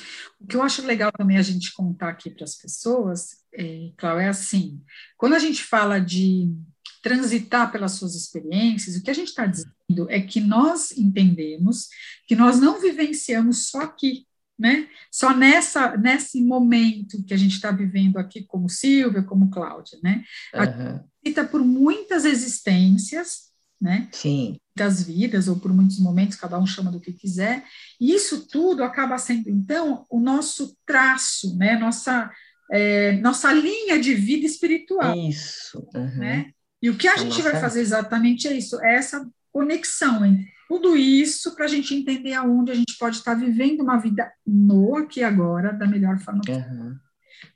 O 0.41 0.47
que 0.47 0.57
eu 0.57 0.63
acho 0.63 0.85
legal 0.85 1.13
também 1.13 1.39
a 1.39 1.43
gente 1.43 1.73
contar 1.73 2.09
aqui 2.09 2.31
para 2.31 2.45
as 2.45 2.57
pessoas, 2.57 3.45
é, 3.55 3.93
Cláudio, 3.97 4.23
é 4.23 4.29
assim: 4.29 4.83
quando 5.17 5.35
a 5.35 5.39
gente 5.39 5.63
fala 5.63 6.01
de 6.01 6.53
transitar 7.01 7.71
pelas 7.71 7.93
suas 7.93 8.17
experiências, 8.17 8.97
o 8.97 9.03
que 9.05 9.11
a 9.11 9.15
gente 9.15 9.29
está 9.29 9.47
dizendo 9.47 9.73
é 10.09 10.21
que 10.21 10.41
nós 10.41 10.93
entendemos 10.93 11.89
que 12.27 12.37
nós 12.37 12.61
não 12.61 12.81
vivenciamos 12.81 13.69
só 13.69 13.83
aqui, 13.83 14.27
né? 14.59 14.89
Só 15.11 15.35
nessa 15.35 15.97
nesse 15.97 16.43
momento 16.43 17.23
que 17.25 17.35
a 17.35 17.37
gente 17.37 17.55
está 17.55 17.71
vivendo 17.71 18.19
aqui, 18.19 18.45
como 18.45 18.69
Silvia, 18.69 19.23
como 19.23 19.51
Cláudia, 19.51 19.99
né? 20.03 20.23
A 20.55 20.65
uhum. 20.65 21.01
gente 21.25 21.45
por 21.45 21.65
muitas 21.65 22.25
existências, 22.25 23.51
né? 23.81 24.09
Sim 24.13 24.59
das 24.81 25.03
vidas, 25.03 25.47
ou 25.47 25.57
por 25.57 25.75
muitos 25.75 25.99
momentos, 25.99 26.39
cada 26.39 26.59
um 26.59 26.67
chama 26.67 26.91
do 26.91 27.01
que 27.01 27.13
quiser, 27.13 27.65
e 28.01 28.15
isso 28.15 28.47
tudo 28.49 28.83
acaba 28.83 29.19
sendo, 29.19 29.51
então, 29.51 30.07
o 30.09 30.19
nosso 30.19 30.75
traço, 30.87 31.55
né? 31.59 31.79
nossa, 31.79 32.31
é, 32.73 33.13
nossa 33.21 33.53
linha 33.53 34.01
de 34.01 34.15
vida 34.15 34.47
espiritual. 34.47 35.15
Isso. 35.15 35.87
Uhum. 35.95 36.17
Né? 36.17 36.51
E 36.81 36.89
o 36.89 36.97
que 36.97 37.07
a, 37.07 37.13
a 37.13 37.17
gente 37.19 37.37
nossa... 37.37 37.51
vai 37.51 37.61
fazer 37.61 37.83
exatamente 37.83 38.49
é 38.49 38.55
isso, 38.55 38.83
é 38.83 38.95
essa 38.95 39.29
conexão 39.53 40.25
entre 40.25 40.51
tudo 40.71 40.97
isso 40.97 41.57
para 41.57 41.65
a 41.65 41.69
gente 41.69 41.93
entender 41.93 42.33
aonde 42.35 42.71
a 42.71 42.75
gente 42.75 42.97
pode 42.97 43.17
estar 43.17 43.35
vivendo 43.35 43.81
uma 43.81 43.97
vida 43.97 44.33
no 44.47 44.97
aqui 44.97 45.21
agora 45.21 45.73
da 45.73 45.87
melhor 45.87 46.19
forma 46.21 46.43
Uhum. 46.49 46.97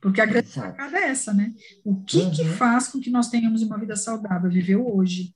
Porque 0.01 0.21
a 0.21 0.27
grande 0.27 0.49
sacada 0.49 0.99
é 0.99 1.09
essa, 1.09 1.33
né? 1.33 1.53
O 1.85 2.03
que, 2.03 2.19
uhum. 2.19 2.31
que 2.31 2.45
faz 2.45 2.89
com 2.89 2.99
que 2.99 3.11
nós 3.11 3.29
tenhamos 3.29 3.63
uma 3.63 3.79
vida 3.79 3.95
saudável? 3.97 4.51
Viver 4.51 4.77
hoje. 4.77 5.35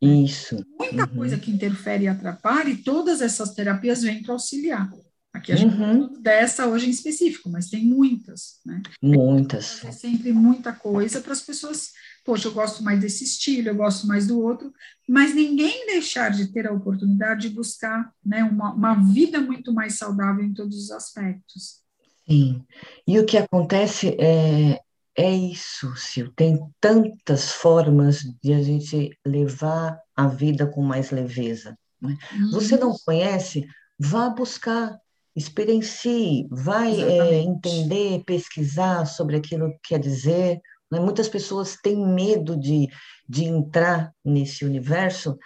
Isso. 0.00 0.64
Muita 0.78 1.02
uhum. 1.02 1.16
coisa 1.16 1.36
que 1.36 1.50
interfere 1.50 2.04
e 2.04 2.08
atrapalha, 2.08 2.70
e 2.70 2.76
todas 2.76 3.20
essas 3.20 3.54
terapias 3.54 4.02
vêm 4.02 4.22
para 4.22 4.32
auxiliar. 4.32 4.88
Aqui 5.36 5.52
a 5.52 5.56
gente 5.56 5.76
uhum. 5.76 6.08
Tá 6.08 6.20
dessa 6.20 6.66
hoje 6.66 6.86
em 6.86 6.90
específico, 6.90 7.50
mas 7.50 7.68
tem 7.68 7.84
muitas, 7.84 8.58
né? 8.64 8.82
Muitas. 9.02 9.84
É 9.84 9.92
sempre 9.92 10.32
muita 10.32 10.72
coisa 10.72 11.20
para 11.20 11.34
as 11.34 11.42
pessoas. 11.42 11.90
Poxa, 12.24 12.48
eu 12.48 12.52
gosto 12.52 12.82
mais 12.82 12.98
desse 12.98 13.22
estilo, 13.24 13.68
eu 13.68 13.74
gosto 13.76 14.06
mais 14.06 14.26
do 14.26 14.40
outro, 14.40 14.72
mas 15.06 15.34
ninguém 15.34 15.86
deixar 15.86 16.30
de 16.30 16.46
ter 16.46 16.66
a 16.66 16.72
oportunidade 16.72 17.48
de 17.48 17.54
buscar 17.54 18.10
né, 18.24 18.42
uma, 18.42 18.72
uma 18.72 18.94
vida 18.94 19.38
muito 19.38 19.74
mais 19.74 19.98
saudável 19.98 20.42
em 20.42 20.54
todos 20.54 20.76
os 20.84 20.90
aspectos. 20.90 21.82
Sim. 22.26 22.64
E 23.06 23.18
o 23.18 23.26
que 23.26 23.36
acontece 23.36 24.16
é, 24.18 24.80
é 25.14 25.34
isso, 25.34 25.94
Sil. 26.00 26.32
Tem 26.34 26.58
tantas 26.80 27.52
formas 27.52 28.24
de 28.42 28.54
a 28.54 28.62
gente 28.62 29.16
levar 29.24 30.00
a 30.16 30.26
vida 30.26 30.66
com 30.66 30.82
mais 30.82 31.10
leveza. 31.10 31.78
Né? 32.00 32.16
Você 32.52 32.78
não 32.78 32.96
conhece? 33.04 33.68
Vá 33.98 34.30
buscar, 34.30 34.98
experiencie, 35.36 36.48
vai 36.50 36.98
é, 36.98 37.42
entender, 37.42 38.24
pesquisar 38.24 39.04
sobre 39.04 39.36
aquilo 39.36 39.70
que 39.72 39.90
quer 39.90 40.00
dizer. 40.00 40.60
Né? 40.90 40.98
Muitas 40.98 41.28
pessoas 41.28 41.76
têm 41.76 41.96
medo 42.06 42.58
de, 42.58 42.88
de 43.28 43.44
entrar 43.44 44.12
nesse 44.24 44.64
universo 44.64 45.36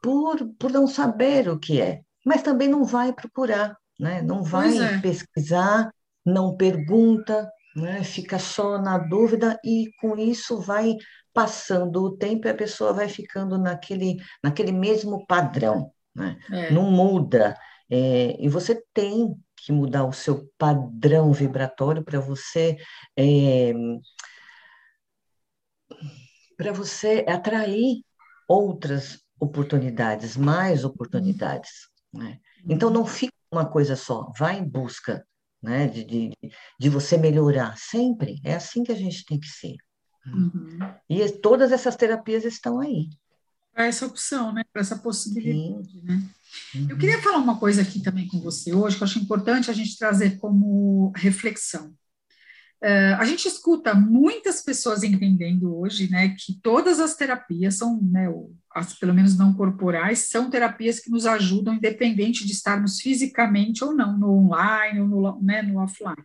por, 0.00 0.38
por 0.58 0.70
não 0.70 0.86
saber 0.86 1.48
o 1.48 1.58
que 1.58 1.80
é, 1.80 2.00
mas 2.24 2.42
também 2.42 2.68
não 2.68 2.84
vai 2.84 3.12
procurar, 3.12 3.76
né? 3.98 4.22
não 4.22 4.42
vai 4.42 4.78
é. 4.78 4.98
pesquisar, 5.00 5.90
não 6.24 6.56
pergunta, 6.56 7.50
né? 7.74 8.04
fica 8.04 8.38
só 8.38 8.80
na 8.80 8.98
dúvida 8.98 9.58
e 9.64 9.90
com 10.00 10.16
isso 10.16 10.60
vai 10.60 10.96
passando 11.34 12.02
o 12.04 12.16
tempo 12.16 12.46
e 12.46 12.50
a 12.50 12.54
pessoa 12.54 12.92
vai 12.92 13.08
ficando 13.08 13.58
naquele, 13.58 14.16
naquele 14.42 14.72
mesmo 14.72 15.26
padrão, 15.26 15.92
né? 16.14 16.36
É. 16.50 16.70
não 16.72 16.90
muda. 16.90 17.56
É, 17.90 18.36
e 18.38 18.48
você 18.48 18.82
tem 18.94 19.34
que 19.56 19.72
mudar 19.72 20.04
o 20.04 20.12
seu 20.12 20.48
padrão 20.56 21.32
vibratório 21.32 22.04
para 22.04 22.20
você 22.20 22.78
é, 23.16 23.72
para 26.56 26.72
você 26.72 27.24
atrair 27.28 28.04
outras 28.46 29.22
oportunidades, 29.40 30.36
mais 30.36 30.84
oportunidades. 30.84 31.88
Né? 32.12 32.38
Então 32.68 32.90
não 32.90 33.06
fica 33.06 33.32
uma 33.50 33.68
coisa 33.68 33.96
só, 33.96 34.30
vai 34.38 34.58
em 34.58 34.68
busca 34.68 35.24
né? 35.62 35.86
De, 35.88 36.04
de, 36.04 36.32
de 36.78 36.88
você 36.88 37.16
melhorar 37.16 37.76
sempre. 37.76 38.40
É 38.44 38.54
assim 38.54 38.82
que 38.82 38.92
a 38.92 38.96
gente 38.96 39.24
tem 39.24 39.38
que 39.38 39.48
ser. 39.48 39.76
Uhum. 40.26 40.78
E 41.08 41.28
todas 41.30 41.72
essas 41.72 41.96
terapias 41.96 42.44
estão 42.44 42.80
aí. 42.80 43.08
Para 43.80 43.86
essa 43.86 44.04
opção, 44.04 44.52
né? 44.52 44.62
Para 44.70 44.82
essa 44.82 44.96
possibilidade, 44.98 45.90
Sim. 45.90 46.02
né? 46.02 46.22
Uhum. 46.74 46.86
Eu 46.90 46.98
queria 46.98 47.22
falar 47.22 47.38
uma 47.38 47.58
coisa 47.58 47.80
aqui 47.80 48.02
também 48.02 48.28
com 48.28 48.38
você 48.38 48.74
hoje, 48.74 48.94
que 48.94 49.02
eu 49.02 49.06
acho 49.06 49.18
importante 49.18 49.70
a 49.70 49.72
gente 49.72 49.96
trazer 49.96 50.36
como 50.36 51.10
reflexão. 51.16 51.86
Uh, 52.84 53.16
a 53.18 53.24
gente 53.24 53.48
escuta 53.48 53.94
muitas 53.94 54.60
pessoas 54.60 55.02
entendendo 55.02 55.74
hoje, 55.74 56.10
né, 56.10 56.34
que 56.38 56.60
todas 56.62 57.00
as 57.00 57.16
terapias 57.16 57.78
são, 57.78 57.98
né, 58.02 58.28
as, 58.74 58.98
pelo 58.98 59.14
menos 59.14 59.34
não 59.38 59.54
corporais, 59.54 60.28
são 60.28 60.50
terapias 60.50 61.00
que 61.00 61.10
nos 61.10 61.24
ajudam, 61.24 61.72
independente 61.72 62.44
de 62.44 62.52
estarmos 62.52 63.00
fisicamente 63.00 63.82
ou 63.82 63.94
não, 63.94 64.18
no 64.18 64.30
online 64.30 65.00
ou 65.00 65.08
no, 65.08 65.42
né, 65.42 65.62
no 65.62 65.78
offline. 65.78 66.22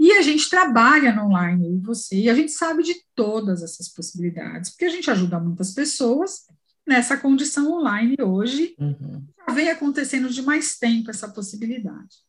E 0.00 0.10
a 0.14 0.22
gente 0.22 0.50
trabalha 0.50 1.14
no 1.14 1.26
online, 1.26 1.68
eu 1.68 1.76
e 1.76 1.80
você, 1.80 2.16
e 2.22 2.28
a 2.28 2.34
gente 2.34 2.50
sabe 2.50 2.82
de 2.82 2.96
todas 3.14 3.62
essas 3.62 3.88
possibilidades, 3.88 4.70
porque 4.70 4.86
a 4.86 4.90
gente 4.90 5.08
ajuda 5.08 5.38
muitas 5.38 5.72
pessoas 5.72 6.52
nessa 6.86 7.16
condição 7.16 7.72
online 7.72 8.16
hoje, 8.20 8.74
uhum. 8.78 9.26
já 9.36 9.54
vem 9.54 9.70
acontecendo 9.70 10.28
de 10.28 10.42
mais 10.42 10.78
tempo 10.78 11.10
essa 11.10 11.28
possibilidade. 11.28 12.24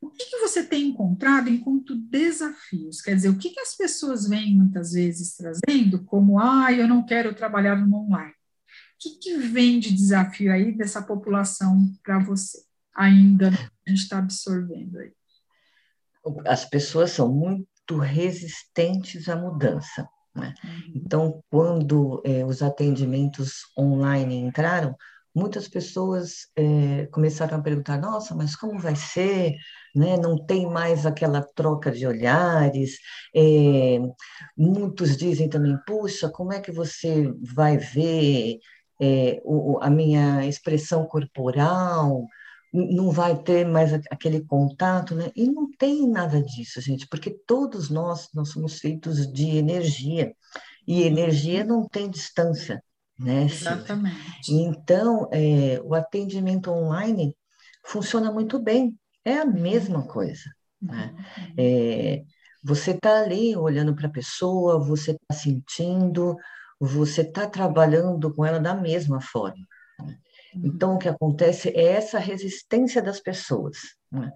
O 0.00 0.10
que, 0.10 0.24
que, 0.26 0.38
você 0.38 0.64
tem 0.64 0.88
encontrado 0.88 1.48
enquanto 1.48 1.94
desafios? 1.94 3.00
Quer 3.00 3.14
dizer, 3.14 3.28
o 3.28 3.38
que, 3.38 3.50
que 3.50 3.60
as 3.60 3.76
pessoas 3.76 4.28
vêm 4.28 4.56
muitas 4.56 4.92
vezes 4.92 5.36
trazendo 5.36 6.02
como, 6.04 6.40
ah, 6.40 6.72
eu 6.72 6.88
não 6.88 7.06
quero 7.06 7.32
trabalhar 7.32 7.76
no 7.76 7.96
online? 7.96 8.32
O 8.32 8.34
que, 8.98 9.10
que 9.18 9.36
vem 9.36 9.78
de 9.78 9.92
desafio 9.92 10.52
aí 10.52 10.76
dessa 10.76 11.00
população 11.00 11.88
para 12.02 12.18
você? 12.18 12.64
Ainda 12.94 13.48
a 13.48 13.90
gente 13.90 14.02
está 14.02 14.18
absorvendo 14.18 14.98
aí. 14.98 15.12
As 16.46 16.64
pessoas 16.64 17.12
são 17.12 17.32
muito 17.32 17.96
resistentes 17.96 19.28
à 19.28 19.36
mudança. 19.36 20.08
Né? 20.34 20.54
Uhum. 20.64 20.92
Então, 20.94 21.44
quando 21.50 22.22
é, 22.24 22.44
os 22.44 22.62
atendimentos 22.62 23.62
online 23.78 24.36
entraram, 24.36 24.96
muitas 25.34 25.68
pessoas 25.68 26.48
é, 26.56 27.06
começaram 27.06 27.58
a 27.58 27.62
perguntar: 27.62 27.98
nossa, 28.00 28.34
mas 28.34 28.56
como 28.56 28.78
vai 28.78 28.96
ser? 28.96 29.54
Né? 29.94 30.16
Não 30.16 30.36
tem 30.44 30.66
mais 30.68 31.06
aquela 31.06 31.42
troca 31.54 31.90
de 31.90 32.06
olhares. 32.06 32.98
É, 33.34 33.98
muitos 34.56 35.16
dizem 35.16 35.48
também: 35.48 35.76
puxa, 35.86 36.30
como 36.30 36.52
é 36.52 36.60
que 36.60 36.72
você 36.72 37.32
vai 37.54 37.76
ver 37.78 38.58
é, 39.00 39.40
o, 39.44 39.78
a 39.82 39.90
minha 39.90 40.46
expressão 40.46 41.06
corporal? 41.06 42.26
Não 42.72 43.10
vai 43.10 43.36
ter 43.36 43.66
mais 43.66 43.92
aquele 44.10 44.40
contato, 44.40 45.14
né? 45.14 45.30
E 45.36 45.46
não 45.46 45.70
tem 45.70 46.08
nada 46.08 46.42
disso, 46.42 46.80
gente, 46.80 47.06
porque 47.06 47.30
todos 47.30 47.90
nós, 47.90 48.28
nós 48.34 48.48
somos 48.48 48.78
feitos 48.78 49.30
de 49.30 49.56
energia, 49.56 50.34
e 50.86 51.02
energia 51.02 51.64
não 51.64 51.86
tem 51.86 52.10
distância, 52.10 52.82
né? 53.18 53.44
Exatamente. 53.44 54.52
Então, 54.52 55.28
é, 55.30 55.80
o 55.84 55.94
atendimento 55.94 56.70
online 56.70 57.36
funciona 57.84 58.32
muito 58.32 58.58
bem, 58.58 58.98
é 59.24 59.38
a 59.38 59.44
mesma 59.44 60.06
coisa, 60.06 60.50
né? 60.80 61.14
Uhum. 61.14 61.54
É, 61.58 62.22
você 62.62 62.92
está 62.92 63.20
ali 63.20 63.56
olhando 63.56 63.94
para 63.94 64.06
a 64.06 64.12
pessoa, 64.12 64.78
você 64.78 65.12
está 65.12 65.34
sentindo, 65.34 66.36
você 66.80 67.22
está 67.22 67.46
trabalhando 67.46 68.32
com 68.32 68.44
ela 68.44 68.58
da 68.58 68.74
mesma 68.74 69.20
forma. 69.20 69.66
Então, 70.54 70.94
o 70.94 70.98
que 70.98 71.08
acontece 71.08 71.68
é 71.70 71.92
essa 71.92 72.18
resistência 72.18 73.02
das 73.02 73.20
pessoas. 73.20 73.78
Né? 74.10 74.30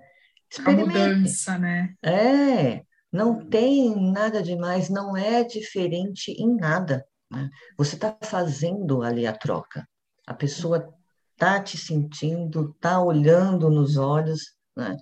A 0.64 0.70
mudança, 0.70 1.58
né? 1.58 1.94
É, 2.02 2.82
não 3.12 3.44
tem 3.46 3.94
nada 4.12 4.42
demais, 4.42 4.88
não 4.88 5.16
é 5.16 5.44
diferente 5.44 6.30
em 6.32 6.56
nada. 6.56 7.04
Né? 7.30 7.50
Você 7.76 7.96
está 7.96 8.16
fazendo 8.22 9.02
ali 9.02 9.26
a 9.26 9.32
troca. 9.32 9.86
A 10.26 10.34
pessoa 10.34 10.92
está 11.32 11.60
te 11.60 11.76
sentindo, 11.76 12.70
está 12.74 13.00
olhando 13.00 13.68
nos 13.68 13.96
olhos, 13.96 14.54
né? 14.76 14.96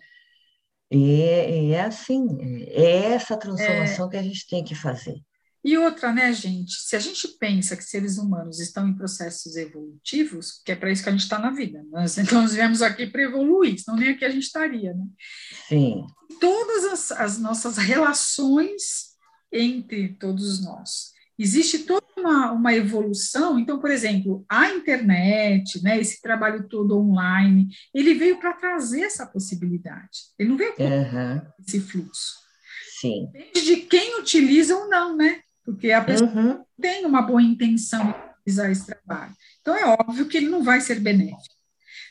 E 0.91 1.23
é, 1.23 1.63
e 1.63 1.73
é 1.73 1.83
assim, 1.83 2.27
é 2.69 3.13
essa 3.13 3.37
transformação 3.37 4.07
é... 4.07 4.11
que 4.11 4.17
a 4.17 4.23
gente 4.23 4.47
tem 4.49 4.63
que 4.63 4.75
fazer. 4.75 5.17
E 5.65 5.79
outra, 5.79 6.13
né, 6.13 6.31
gente? 6.33 6.73
Se 6.73 6.95
a 6.95 6.99
gente 6.99 7.27
pensa 7.39 7.75
que 7.75 7.83
seres 7.83 8.19
humanos 8.19 8.61
estão 8.61 8.87
em 8.87 8.95
processos 8.95 9.57
evolutivos, 9.57 10.61
que 10.63 10.73
é 10.73 10.77
para 10.77 10.93
isso 10.93 11.03
que 11.03 11.09
a 11.09 11.13
gente 11.13 11.23
está 11.23 11.39
na 11.39 11.51
vida, 11.51 11.83
nós, 11.91 12.19
então 12.19 12.43
nós 12.43 12.53
viemos 12.53 12.83
aqui 12.83 13.07
para 13.07 13.23
evoluir, 13.23 13.79
senão 13.79 13.97
nem 13.97 14.11
aqui 14.11 14.27
a 14.27 14.31
gente 14.31 14.43
estaria, 14.43 14.93
né? 14.93 15.07
Sim. 15.67 16.07
Todas 16.39 16.85
as, 16.85 17.13
as 17.13 17.39
nossas 17.39 17.79
relações 17.79 19.15
entre 19.51 20.09
todos 20.19 20.63
nós. 20.63 21.15
Existe 21.39 21.81
toda 21.81 22.05
uma, 22.17 22.53
uma 22.53 22.75
evolução. 22.75 23.59
Então, 23.59 23.81
por 23.81 23.91
exemplo, 23.91 24.45
a 24.49 24.71
internet, 24.71 25.83
né, 25.83 25.99
esse 25.99 26.21
trabalho 26.21 26.69
todo 26.69 26.99
online, 26.99 27.69
ele 27.93 28.15
veio 28.15 28.39
para 28.39 28.53
trazer 28.53 29.03
essa 29.03 29.27
possibilidade. 29.27 30.31
Ele 30.39 30.51
não 30.51 30.57
veio 30.57 30.75
para 30.75 30.85
uhum. 30.85 31.43
esse 31.67 31.81
fluxo. 31.81 32.45
Sim. 33.01 33.29
Depende 33.33 33.65
de 33.65 33.77
quem 33.83 34.21
utiliza 34.21 34.77
ou 34.77 34.89
não, 34.89 35.17
né? 35.17 35.41
Porque 35.65 35.91
a 35.91 36.05
pessoa 36.05 36.31
uhum. 36.31 36.65
tem 36.81 37.07
uma 37.07 37.23
boa 37.23 37.43
intenção 37.43 38.07
de 38.07 38.53
realizar 38.53 38.71
esse 38.71 38.87
trabalho. 38.87 39.35
Então, 39.61 39.75
é 39.75 39.87
óbvio 39.87 40.27
que 40.27 40.37
ele 40.37 40.49
não 40.49 40.63
vai 40.63 40.81
ser 40.81 41.01
benéfico. 41.01 41.55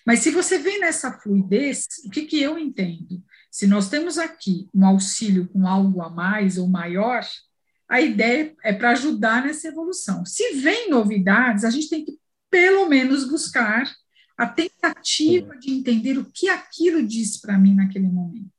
Mas 0.05 0.19
se 0.19 0.31
você 0.31 0.57
vem 0.57 0.79
nessa 0.79 1.11
fluidez, 1.19 1.85
o 2.05 2.09
que, 2.09 2.23
que 2.23 2.41
eu 2.41 2.57
entendo? 2.57 3.23
Se 3.49 3.67
nós 3.67 3.89
temos 3.89 4.17
aqui 4.17 4.67
um 4.73 4.85
auxílio 4.85 5.47
com 5.47 5.67
algo 5.67 6.01
a 6.01 6.09
mais 6.09 6.57
ou 6.57 6.67
maior, 6.67 7.23
a 7.87 8.01
ideia 8.01 8.53
é 8.63 8.73
para 8.73 8.91
ajudar 8.91 9.45
nessa 9.45 9.67
evolução. 9.67 10.25
Se 10.25 10.53
vem 10.55 10.89
novidades, 10.89 11.63
a 11.63 11.69
gente 11.69 11.89
tem 11.89 12.03
que, 12.03 12.17
pelo 12.49 12.89
menos, 12.89 13.29
buscar 13.29 13.89
a 14.35 14.47
tentativa 14.47 15.55
de 15.57 15.71
entender 15.71 16.17
o 16.17 16.25
que 16.25 16.49
aquilo 16.49 17.05
diz 17.05 17.39
para 17.39 17.57
mim 17.57 17.75
naquele 17.75 18.07
momento. 18.07 18.51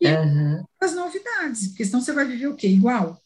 E 0.00 0.08
uhum. 0.08 0.64
as 0.80 0.94
novidades, 0.94 1.68
porque 1.68 1.84
senão 1.84 2.00
você 2.00 2.12
vai 2.12 2.24
viver 2.24 2.46
o 2.46 2.56
quê? 2.56 2.68
Igual. 2.68 3.20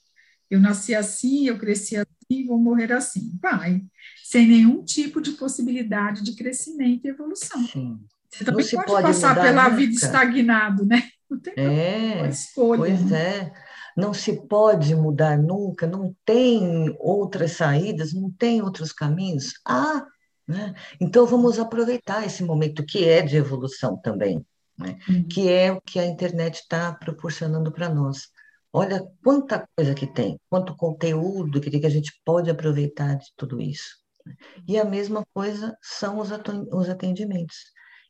Eu 0.55 0.61
nasci 0.61 0.95
assim, 0.95 1.49
eu 1.49 1.59
cresci 1.59 1.97
assim, 1.97 2.47
vou 2.47 2.59
morrer 2.59 2.93
assim. 2.93 3.37
Vai, 3.43 3.83
sem 4.23 4.47
nenhum 4.47 4.85
tipo 4.85 5.21
de 5.21 5.33
possibilidade 5.33 6.23
de 6.23 6.35
crescimento 6.35 7.05
e 7.05 7.11
evolução. 7.11 7.67
Sim. 7.67 7.99
Você 8.31 8.45
também 8.45 8.67
pode, 8.69 8.87
pode, 8.87 9.03
passar 9.03 9.35
pela 9.35 9.65
nunca. 9.65 9.77
vida 9.77 9.93
estagnado, 9.95 10.85
né? 10.85 11.09
Não 11.31 11.39
tem 11.41 11.55
é, 11.57 12.29
escolha. 12.29 12.79
Pois 12.79 13.11
né? 13.11 13.19
é. 13.21 13.53
Não 13.97 14.13
se 14.13 14.47
pode 14.49 14.95
mudar 14.95 15.39
nunca, 15.39 15.87
não 15.87 16.15
tem 16.25 16.95
outras 16.99 17.53
saídas, 17.53 18.13
não 18.13 18.31
tem 18.31 18.61
outros 18.61 18.93
caminhos. 18.93 19.55
Ah, 19.65 20.05
né? 20.47 20.75
Então 21.01 21.27
vamos 21.27 21.59
aproveitar 21.59 22.27
esse 22.27 22.43
momento 22.43 22.85
que 22.85 23.09
é 23.09 23.23
de 23.23 23.37
evolução 23.37 23.97
também, 23.97 24.45
né? 24.79 24.99
Uhum. 25.09 25.29
que 25.29 25.49
é 25.49 25.73
o 25.73 25.81
que 25.81 25.99
a 25.99 26.07
internet 26.07 26.57
está 26.57 26.93
proporcionando 26.93 27.73
para 27.73 27.89
nós. 27.89 28.29
Olha 28.77 29.07
quanta 29.23 29.69
coisa 29.77 29.95
que 29.95 30.05
tem, 30.05 30.37
quanto 30.51 30.77
conteúdo 30.77 31.61
que, 31.61 31.71
que 31.71 31.87
a 31.87 31.91
gente 31.91 32.13
pode 32.25 32.51
aproveitar 32.51 33.15
de 33.15 33.27
tudo 33.37 33.61
isso. 33.61 34.03
E 34.67 34.77
a 34.77 34.85
mesma 34.85 35.25
coisa 35.33 35.79
são 35.81 36.19
os 36.19 36.89
atendimentos, 36.89 37.57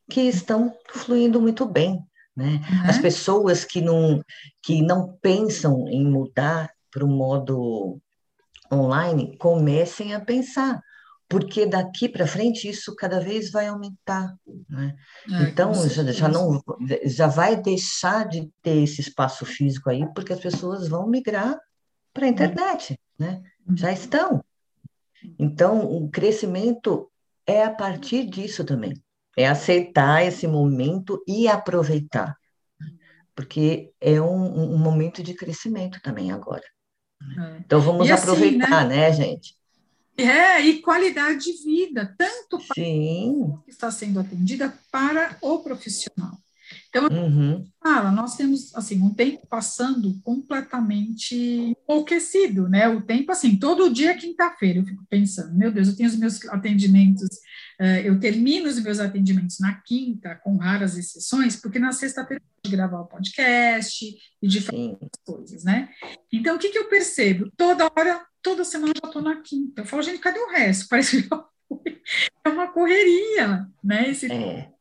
que 0.09 0.21
estão 0.21 0.75
fluindo 0.89 1.39
muito 1.39 1.67
bem. 1.67 1.99
Né? 2.35 2.61
Uhum. 2.67 2.89
As 2.89 2.97
pessoas 2.97 3.63
que 3.63 3.79
não, 3.79 4.23
que 4.63 4.81
não 4.81 5.15
pensam 5.21 5.87
em 5.87 6.03
mudar 6.03 6.71
para 6.91 7.05
o 7.05 7.07
modo 7.07 8.01
online 8.73 9.37
comecem 9.37 10.15
a 10.15 10.19
pensar 10.19 10.81
porque 11.27 11.65
daqui 11.65 12.07
para 12.07 12.27
frente 12.27 12.69
isso 12.69 12.95
cada 12.95 13.19
vez 13.19 13.51
vai 13.51 13.67
aumentar. 13.67 14.35
Né? 14.69 14.95
É, 15.31 15.43
então, 15.43 15.73
já, 15.89 16.03
já, 16.11 16.27
não, 16.27 16.61
já 17.03 17.27
vai 17.27 17.59
deixar 17.59 18.27
de 18.27 18.49
ter 18.61 18.83
esse 18.83 19.01
espaço 19.01 19.45
físico 19.45 19.89
aí, 19.89 20.05
porque 20.13 20.33
as 20.33 20.39
pessoas 20.39 20.87
vão 20.87 21.07
migrar 21.07 21.59
para 22.13 22.25
a 22.25 22.29
internet, 22.29 22.99
né? 23.17 23.41
Uhum. 23.67 23.75
já 23.75 23.91
estão. 23.91 24.43
Então, 25.39 25.83
o 25.85 26.09
crescimento 26.09 27.11
é 27.47 27.63
a 27.63 27.71
partir 27.71 28.25
disso 28.29 28.63
também, 28.63 28.93
é 29.35 29.47
aceitar 29.47 30.23
esse 30.23 30.47
momento 30.47 31.21
e 31.27 31.47
aproveitar, 31.47 32.37
porque 33.35 33.91
é 33.99 34.21
um, 34.21 34.75
um 34.75 34.77
momento 34.77 35.23
de 35.23 35.33
crescimento 35.33 35.99
também 36.01 36.31
agora. 36.31 36.63
É. 37.37 37.57
Então, 37.65 37.81
vamos 37.81 38.09
assim, 38.09 38.21
aproveitar, 38.21 38.87
né? 38.87 39.09
né, 39.09 39.13
gente? 39.13 39.55
É, 40.17 40.61
e 40.61 40.81
qualidade 40.81 41.43
de 41.43 41.63
vida, 41.63 42.15
tanto 42.17 42.57
para 42.57 42.75
Sim. 42.75 43.57
que 43.65 43.71
está 43.71 43.91
sendo 43.91 44.19
atendida 44.19 44.73
para 44.91 45.37
o 45.41 45.59
profissional. 45.59 46.37
Então, 46.89 47.07
uhum. 47.09 47.65
fala, 47.83 48.09
nós 48.09 48.35
temos 48.37 48.73
assim 48.73 49.01
um 49.01 49.13
tempo 49.13 49.45
passando 49.47 50.17
completamente 50.23 51.75
enlouquecido, 51.87 52.69
né? 52.69 52.87
O 52.87 53.01
tempo 53.01 53.31
assim, 53.31 53.57
todo 53.57 53.91
dia 53.93 54.11
é 54.11 54.15
quinta-feira, 54.15 54.79
eu 54.79 54.85
fico 54.85 55.03
pensando, 55.09 55.53
meu 55.55 55.71
Deus, 55.71 55.89
eu 55.89 55.95
tenho 55.95 56.09
os 56.09 56.15
meus 56.15 56.43
atendimentos, 56.45 57.27
uh, 57.81 57.99
eu 58.03 58.17
termino 58.19 58.69
os 58.69 58.79
meus 58.79 58.99
atendimentos 58.99 59.59
na 59.59 59.73
quinta, 59.81 60.35
com 60.35 60.55
raras 60.57 60.97
exceções, 60.97 61.57
porque 61.57 61.79
na 61.79 61.91
sexta-feira 61.91 62.41
de 62.63 62.71
gravar 62.71 63.01
o 63.01 63.07
podcast 63.07 64.15
e 64.41 64.47
de 64.47 64.61
fazer 64.61 64.97
as 65.01 65.23
coisas, 65.25 65.63
né? 65.65 65.89
Então, 66.31 66.55
o 66.55 66.59
que, 66.59 66.69
que 66.69 66.77
eu 66.77 66.87
percebo? 66.87 67.51
Toda 67.57 67.91
hora 67.95 68.25
toda 68.45 68.63
semana 68.63 68.93
eu 68.95 69.01
já 69.01 69.07
estou 69.07 69.21
na 69.23 69.41
quinta. 69.41 69.81
Eu 69.81 69.85
falo, 69.85 70.03
gente, 70.03 70.19
cadê 70.19 70.39
o 70.39 70.51
resto? 70.51 70.87
Parece 70.87 71.23
que 71.23 71.29
é 72.45 72.49
uma 72.49 72.67
correria, 72.67 73.67
né? 73.83 74.11
Esse... 74.11 74.31
É. 74.31 74.71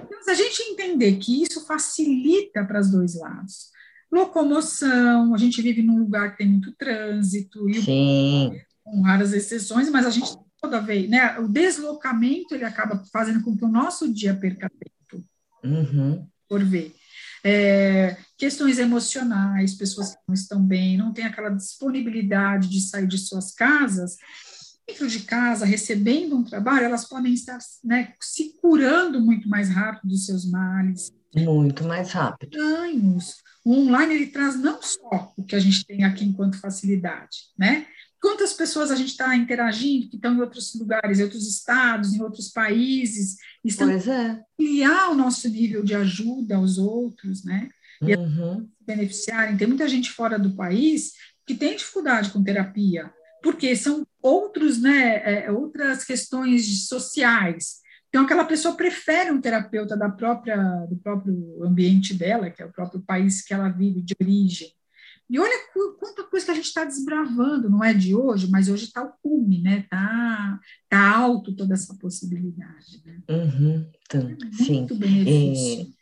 Então, 0.00 0.22
se 0.22 0.30
a 0.30 0.34
gente 0.34 0.62
entender 0.62 1.16
que 1.18 1.42
isso 1.42 1.66
facilita 1.66 2.64
para 2.64 2.80
os 2.80 2.90
dois 2.90 3.14
lados, 3.20 3.70
locomoção, 4.10 5.34
a 5.34 5.38
gente 5.38 5.60
vive 5.60 5.82
num 5.82 5.98
lugar 5.98 6.32
que 6.32 6.38
tem 6.38 6.48
muito 6.48 6.72
trânsito, 6.72 7.68
e 7.68 8.64
com 8.82 9.02
raras 9.02 9.34
exceções, 9.34 9.90
mas 9.90 10.06
a 10.06 10.10
gente 10.10 10.34
toda 10.60 10.80
vez, 10.80 11.08
né? 11.08 11.38
O 11.38 11.46
deslocamento 11.46 12.54
ele 12.54 12.64
acaba 12.64 13.04
fazendo 13.12 13.42
com 13.44 13.54
que 13.54 13.64
o 13.64 13.68
nosso 13.68 14.12
dia 14.12 14.34
perca 14.34 14.70
tempo. 14.70 15.24
Uhum. 15.62 16.26
Por 16.48 16.64
ver 16.64 16.94
é, 17.44 18.16
questões 18.38 18.78
emocionais, 18.78 19.74
pessoas 19.74 20.12
que 20.14 20.20
não 20.26 20.34
estão 20.34 20.62
bem, 20.62 20.96
não 20.96 21.12
têm 21.12 21.26
aquela 21.26 21.50
disponibilidade 21.50 22.68
de 22.70 22.80
sair 22.80 23.06
de 23.06 23.18
suas 23.18 23.52
casas, 23.52 24.16
dentro 24.86 25.06
de 25.08 25.20
casa, 25.20 25.66
recebendo 25.66 26.36
um 26.36 26.44
trabalho, 26.44 26.86
elas 26.86 27.06
podem 27.06 27.34
estar 27.34 27.58
né, 27.82 28.14
se 28.20 28.54
curando 28.60 29.20
muito 29.20 29.48
mais 29.48 29.68
rápido 29.68 30.08
dos 30.08 30.26
seus 30.26 30.50
males. 30.50 31.12
Muito 31.34 31.84
mais 31.84 32.12
rápido. 32.12 32.56
Ganhos. 32.56 33.36
O 33.64 33.72
online 33.72 34.14
ele 34.14 34.26
traz 34.28 34.56
não 34.56 34.80
só 34.82 35.32
o 35.36 35.42
que 35.42 35.56
a 35.56 35.60
gente 35.60 35.84
tem 35.84 36.04
aqui 36.04 36.24
enquanto 36.24 36.60
facilidade, 36.60 37.48
né? 37.58 37.86
Quantas 38.24 38.54
pessoas 38.54 38.90
a 38.90 38.96
gente 38.96 39.10
está 39.10 39.36
interagindo 39.36 40.08
que 40.08 40.16
estão 40.16 40.32
em 40.32 40.40
outros 40.40 40.74
lugares, 40.74 41.18
em 41.18 41.24
outros 41.24 41.46
estados, 41.46 42.14
em 42.14 42.22
outros 42.22 42.48
países, 42.48 43.36
estão 43.62 43.86
pois 43.86 44.08
é. 44.08 44.42
ampliar 44.58 45.10
o 45.10 45.14
nosso 45.14 45.46
nível 45.46 45.84
de 45.84 45.94
ajuda 45.94 46.56
aos 46.56 46.78
outros, 46.78 47.44
né? 47.44 47.68
E 48.00 48.16
uhum. 48.16 48.66
beneficiarem. 48.80 49.58
Tem 49.58 49.66
muita 49.66 49.86
gente 49.86 50.10
fora 50.10 50.38
do 50.38 50.56
país 50.56 51.12
que 51.46 51.54
tem 51.54 51.76
dificuldade 51.76 52.30
com 52.30 52.42
terapia, 52.42 53.12
porque 53.42 53.76
são 53.76 54.06
outros, 54.22 54.80
né, 54.80 55.44
é, 55.44 55.52
outras 55.52 56.02
questões 56.02 56.88
sociais. 56.88 57.82
Então, 58.08 58.24
aquela 58.24 58.46
pessoa 58.46 58.74
prefere 58.74 59.30
um 59.32 59.40
terapeuta 59.40 59.98
da 59.98 60.08
própria, 60.08 60.56
do 60.88 60.96
próprio 60.96 61.62
ambiente 61.62 62.14
dela, 62.14 62.48
que 62.48 62.62
é 62.62 62.64
o 62.64 62.72
próprio 62.72 63.02
país 63.02 63.42
que 63.42 63.52
ela 63.52 63.68
vive 63.68 64.00
de 64.00 64.14
origem 64.18 64.72
E 65.28 65.38
olha 65.38 65.58
quanta 65.98 66.24
coisa 66.24 66.44
que 66.44 66.52
a 66.52 66.54
gente 66.54 66.66
está 66.66 66.84
desbravando, 66.84 67.70
não 67.70 67.82
é 67.82 67.94
de 67.94 68.14
hoje, 68.14 68.50
mas 68.50 68.68
hoje 68.68 68.84
está 68.84 69.02
o 69.02 69.12
cume, 69.22 69.62
né? 69.62 69.80
Está 69.80 70.60
tá 70.88 71.16
alto 71.16 71.56
toda 71.56 71.74
essa 71.74 71.94
possibilidade. 71.96 73.02
Né? 73.04 73.22
Uhum, 73.30 73.90
então, 74.02 74.20
é 74.20 74.24
muito 74.24 74.56
sim. 74.56 74.86
benefício. 74.86 75.86
E, 75.86 75.94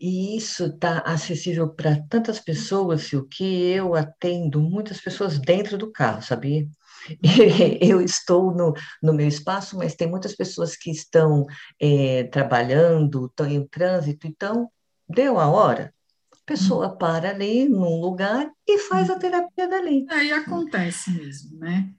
e 0.00 0.36
isso 0.36 0.66
está 0.66 0.98
acessível 0.98 1.68
para 1.68 2.00
tantas 2.08 2.38
pessoas, 2.38 3.12
o 3.12 3.24
que 3.24 3.44
eu 3.44 3.94
atendo 3.94 4.60
muitas 4.60 5.00
pessoas 5.00 5.38
dentro 5.38 5.78
do 5.78 5.90
carro, 5.90 6.22
sabia? 6.22 6.68
Eu 7.80 8.00
estou 8.00 8.54
no, 8.54 8.74
no 9.02 9.12
meu 9.12 9.26
espaço, 9.26 9.78
mas 9.78 9.94
tem 9.94 10.08
muitas 10.08 10.34
pessoas 10.34 10.76
que 10.76 10.90
estão 10.90 11.46
é, 11.80 12.24
trabalhando, 12.24 13.26
estão 13.26 13.46
em 13.46 13.66
trânsito, 13.66 14.26
então 14.26 14.68
deu 15.08 15.38
a 15.38 15.48
hora, 15.48 15.94
pessoa 16.48 16.96
para 16.96 17.28
ali 17.28 17.68
num 17.68 18.00
lugar 18.00 18.50
e 18.66 18.78
faz 18.78 19.10
a 19.10 19.18
terapia 19.18 19.68
dali. 19.68 20.06
Aí 20.08 20.32
acontece 20.32 21.10
mesmo, 21.10 21.58
né? 21.58 21.90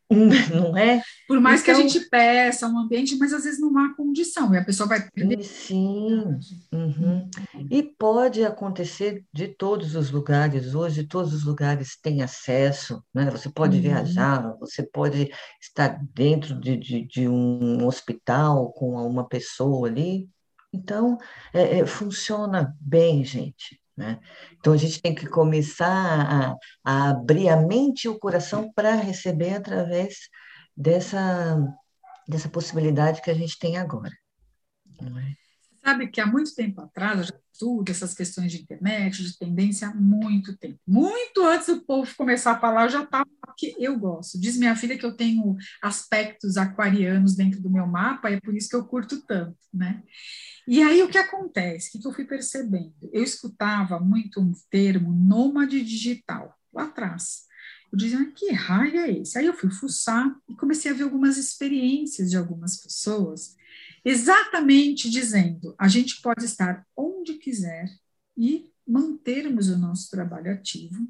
Não 0.52 0.76
é? 0.76 1.04
Por 1.28 1.40
mais 1.40 1.62
então, 1.62 1.76
que 1.76 1.82
a 1.82 1.86
então 1.86 1.90
gente 1.94 2.10
peça 2.10 2.68
um 2.68 2.80
ambiente, 2.80 3.16
mas 3.18 3.32
às 3.32 3.44
vezes 3.44 3.60
não 3.60 3.78
há 3.78 3.96
condição, 3.96 4.54
e 4.54 4.58
a 4.58 4.66
pessoa 4.66 4.90
vai 4.90 5.08
perder. 5.12 5.44
Sim. 5.44 6.40
Uhum. 6.74 7.30
E 7.70 7.84
pode 7.84 8.44
acontecer 8.44 9.24
de 9.32 9.48
todos 9.50 9.96
os 9.96 10.10
lugares. 10.10 10.74
Hoje, 10.74 11.04
todos 11.04 11.32
os 11.32 11.44
lugares 11.44 11.96
têm 12.02 12.24
acesso, 12.24 13.04
né? 13.14 13.30
Você 13.30 13.50
pode 13.50 13.76
uhum. 13.76 13.84
viajar, 13.84 14.56
você 14.60 14.82
pode 14.82 15.32
estar 15.62 16.00
dentro 16.14 16.60
de, 16.60 16.76
de, 16.76 17.06
de 17.06 17.28
um 17.28 17.86
hospital 17.86 18.74
com 18.74 18.96
uma 19.06 19.28
pessoa 19.28 19.88
ali. 19.88 20.28
Então, 20.74 21.18
é, 21.54 21.80
é, 21.80 21.86
funciona 21.86 22.76
bem, 22.80 23.24
gente. 23.24 23.79
Né? 24.00 24.18
Então, 24.58 24.72
a 24.72 24.78
gente 24.78 25.02
tem 25.02 25.14
que 25.14 25.28
começar 25.28 25.86
a, 25.92 26.56
a 26.86 27.10
abrir 27.10 27.50
a 27.50 27.58
mente 27.58 28.06
e 28.06 28.08
o 28.08 28.18
coração 28.18 28.72
para 28.74 28.96
receber 28.96 29.56
através 29.56 30.30
dessa, 30.76 31.60
dessa 32.26 32.48
possibilidade 32.48 33.22
que 33.22 33.30
a 33.30 33.34
gente 33.34 33.60
tem 33.60 33.76
agora. 33.76 34.14
É? 35.02 35.49
Sabe 35.84 36.08
que 36.08 36.22
há 36.22 36.26
muito 36.26 36.54
tempo 36.54 36.82
atrás, 36.82 37.20
eu 37.20 37.24
já 37.26 37.40
estudo 37.54 37.90
essas 37.90 38.14
questões 38.14 38.52
de 38.52 38.62
internet, 38.62 39.22
de 39.22 39.38
tendência 39.38 39.90
há 39.90 39.94
muito 39.94 40.58
tempo. 40.58 40.80
Muito 40.88 41.46
antes 41.46 41.68
do 41.68 41.82
povo 41.82 42.10
começar 42.16 42.54
a 42.54 42.60
falar, 42.60 42.86
eu 42.86 42.90
já 42.90 43.04
estava 43.04 43.30
porque 43.46 43.76
eu 43.78 44.00
gosto. 44.00 44.40
Diz 44.40 44.58
minha 44.58 44.76
filha 44.76 44.98
que 44.98 45.06
eu 45.06 45.16
tenho 45.16 45.58
aspectos 45.82 46.56
aquarianos 46.56 47.36
dentro 47.36 47.62
do 47.62 47.70
meu 47.70 47.86
mapa, 47.86 48.30
é 48.30 48.40
por 48.40 48.56
isso 48.56 48.70
que 48.70 48.76
eu 48.76 48.86
curto 48.86 49.22
tanto, 49.26 49.58
né? 49.74 50.02
E 50.68 50.82
aí 50.82 51.02
o 51.04 51.10
que 51.10 51.18
acontece? 51.18 51.98
O 51.98 52.02
que 52.02 52.08
eu 52.08 52.14
fui 52.14 52.26
percebendo? 52.26 52.94
Eu 53.12 53.24
escutava 53.24 54.00
muito 54.00 54.40
um 54.40 54.54
termo 54.70 55.12
nômade 55.12 55.84
digital, 55.84 56.56
lá 56.72 56.84
atrás. 56.84 57.50
Eu 57.92 57.98
dizia, 57.98 58.20
ah, 58.20 58.32
que 58.34 58.52
raio 58.52 59.00
é 59.00 59.12
esse? 59.12 59.38
Aí 59.38 59.48
eu 59.48 59.54
fui 59.54 59.72
fuçar 59.72 60.32
e 60.48 60.56
comecei 60.56 60.92
a 60.92 60.94
ver 60.94 61.04
algumas 61.04 61.38
experiências 61.38 62.30
de 62.30 62.38
algumas 62.38 62.78
pessoas, 62.78 63.56
exatamente 64.04 65.10
dizendo, 65.10 65.76
a 65.78 65.88
gente 65.88 66.22
pode 66.22 66.46
estar 66.46 66.86
onde 66.96 67.36
quiser 67.36 67.90
e 68.38 68.72
mantermos 68.88 69.70
o 69.70 69.78
nosso 69.78 70.10
trabalho 70.10 70.52
ativo. 70.52 71.08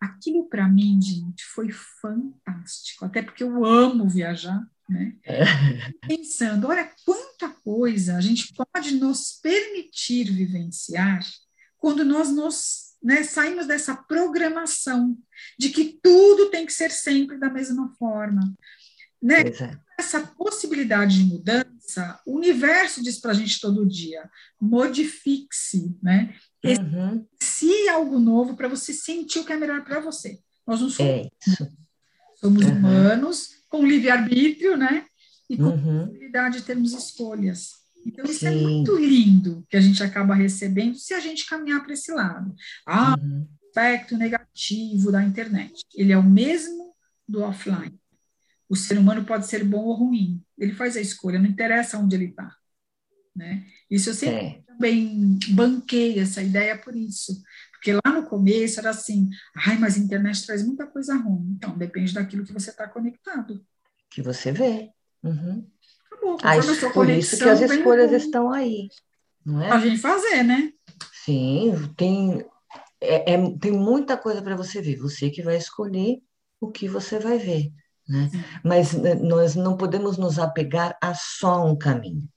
Aquilo 0.00 0.48
para 0.48 0.68
mim, 0.68 1.00
gente, 1.00 1.44
foi 1.44 1.70
fantástico, 1.70 3.04
até 3.04 3.22
porque 3.22 3.42
eu 3.42 3.64
amo 3.64 4.08
viajar, 4.08 4.60
né? 4.88 5.16
É. 5.24 5.44
Pensando, 6.08 6.68
olha 6.68 6.90
quanta 7.04 7.48
coisa 7.48 8.16
a 8.16 8.20
gente 8.20 8.52
pode 8.54 8.94
nos 8.96 9.38
permitir 9.42 10.32
vivenciar 10.32 11.20
quando 11.78 12.04
nós 12.04 12.30
nos 12.30 12.90
né, 13.02 13.22
saímos 13.22 13.66
dessa 13.66 13.94
programação 13.94 15.16
de 15.58 15.70
que 15.70 15.98
tudo 16.02 16.50
tem 16.50 16.66
que 16.66 16.72
ser 16.72 16.90
sempre 16.90 17.38
da 17.38 17.48
mesma 17.48 17.88
forma. 17.98 18.54
Né? 19.22 19.40
É. 19.40 19.78
Essa 20.00 20.26
possibilidade 20.26 21.18
de 21.18 21.24
mudança, 21.24 22.18
o 22.26 22.36
universo 22.36 23.02
diz 23.02 23.20
para 23.20 23.32
a 23.32 23.34
gente 23.34 23.60
todo 23.60 23.86
dia: 23.86 24.28
modifique-se, 24.58 25.94
né? 26.02 26.34
Uhum. 26.64 27.26
Se 27.42 27.86
algo 27.90 28.18
novo 28.18 28.56
para 28.56 28.66
você 28.66 28.94
sentir 28.94 29.40
o 29.40 29.44
que 29.44 29.52
é 29.52 29.58
melhor 29.58 29.84
para 29.84 30.00
você. 30.00 30.40
Nós 30.66 30.80
não 30.80 30.88
somos, 30.88 31.12
é 31.12 31.30
somos 32.36 32.64
uhum. 32.64 32.72
humanos, 32.72 33.50
com 33.68 33.86
livre-arbítrio, 33.86 34.74
né? 34.74 35.04
E 35.50 35.56
com 35.58 35.64
uhum. 35.64 36.06
possibilidade 36.06 36.58
de 36.58 36.64
termos 36.64 36.94
escolhas. 36.94 37.72
Então, 38.06 38.24
isso 38.24 38.46
é 38.46 38.52
Sim. 38.52 38.56
é 38.56 38.60
muito 38.62 38.96
lindo 38.96 39.66
que 39.68 39.76
a 39.76 39.82
gente 39.82 40.02
acaba 40.02 40.34
recebendo 40.34 40.96
se 40.96 41.12
a 41.12 41.20
gente 41.20 41.44
caminhar 41.44 41.82
para 41.82 41.92
esse 41.92 42.10
lado. 42.10 42.54
Ah, 42.86 43.16
uhum. 43.20 43.46
aspecto 43.66 44.16
negativo 44.16 45.12
da 45.12 45.22
internet. 45.22 45.82
Ele 45.94 46.10
é 46.10 46.16
o 46.16 46.22
mesmo 46.22 46.94
do 47.28 47.42
offline. 47.42 47.99
O 48.70 48.76
ser 48.76 48.96
humano 48.96 49.24
pode 49.24 49.48
ser 49.48 49.64
bom 49.64 49.82
ou 49.82 49.94
ruim. 49.94 50.40
Ele 50.56 50.72
faz 50.72 50.96
a 50.96 51.00
escolha, 51.00 51.40
não 51.40 51.50
interessa 51.50 51.98
onde 51.98 52.14
ele 52.14 52.26
está. 52.26 52.54
Né? 53.34 53.66
Isso 53.90 54.10
eu 54.10 54.14
sempre 54.14 54.46
é. 54.46 54.62
também 54.64 55.36
banquei 55.48 56.20
essa 56.20 56.40
ideia 56.40 56.78
por 56.78 56.94
isso. 56.94 57.42
Porque 57.72 57.92
lá 57.92 58.12
no 58.14 58.28
começo 58.28 58.78
era 58.78 58.90
assim, 58.90 59.28
ai, 59.66 59.76
mas 59.76 59.96
a 59.96 59.98
internet 59.98 60.46
traz 60.46 60.64
muita 60.64 60.86
coisa 60.86 61.16
ruim. 61.16 61.54
Então, 61.56 61.76
depende 61.76 62.14
daquilo 62.14 62.44
que 62.44 62.52
você 62.52 62.70
está 62.70 62.86
conectado. 62.86 63.60
Que 64.08 64.22
você 64.22 64.52
vê. 64.52 64.90
Uhum. 65.20 65.66
Acabou. 66.06 66.38
Ah, 66.40 66.56
isso, 66.56 66.92
por 66.92 67.10
isso 67.10 67.38
que 67.38 67.48
as 67.48 67.60
escolhas 67.60 68.12
estão 68.12 68.52
aí. 68.52 68.88
Não 69.44 69.60
é? 69.60 69.70
A 69.70 69.80
gente 69.80 69.98
fazer, 69.98 70.44
né? 70.44 70.72
Sim, 71.12 71.72
tem, 71.96 72.46
é, 73.00 73.34
é 73.34 73.58
tem 73.58 73.72
muita 73.72 74.16
coisa 74.16 74.40
para 74.40 74.54
você 74.54 74.80
ver. 74.80 74.96
Você 74.96 75.28
que 75.28 75.42
vai 75.42 75.56
escolher 75.56 76.22
o 76.60 76.70
que 76.70 76.86
você 76.86 77.18
vai 77.18 77.36
ver. 77.36 77.72
Né? 78.10 78.28
Mas 78.64 78.92
né, 78.92 79.14
nós 79.14 79.54
não 79.54 79.76
podemos 79.76 80.18
nos 80.18 80.36
apegar 80.36 80.96
a 81.00 81.14
só 81.14 81.64
um 81.64 81.78
caminho, 81.78 82.28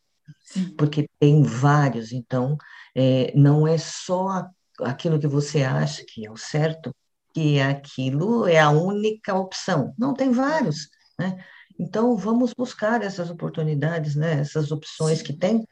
Sim. 0.45 0.69
porque 0.77 1.09
tem 1.19 1.41
vários, 1.41 2.11
então 2.11 2.55
é, 2.95 3.33
não 3.35 3.67
é 3.67 3.75
só 3.79 4.47
aquilo 4.81 5.19
que 5.19 5.27
você 5.27 5.63
acha 5.63 6.03
que 6.07 6.27
é 6.27 6.31
o 6.31 6.37
certo, 6.37 6.95
que 7.33 7.59
aquilo 7.59 8.47
é 8.47 8.59
a 8.59 8.69
única 8.69 9.33
opção. 9.33 9.95
Não, 9.97 10.13
tem 10.13 10.31
vários, 10.31 10.89
né? 11.17 11.43
Então, 11.79 12.15
vamos 12.15 12.53
buscar 12.53 13.01
essas 13.01 13.31
oportunidades, 13.31 14.15
né? 14.15 14.33
essas 14.33 14.71
opções 14.71 15.23
que 15.23 15.33
tem, 15.33 15.67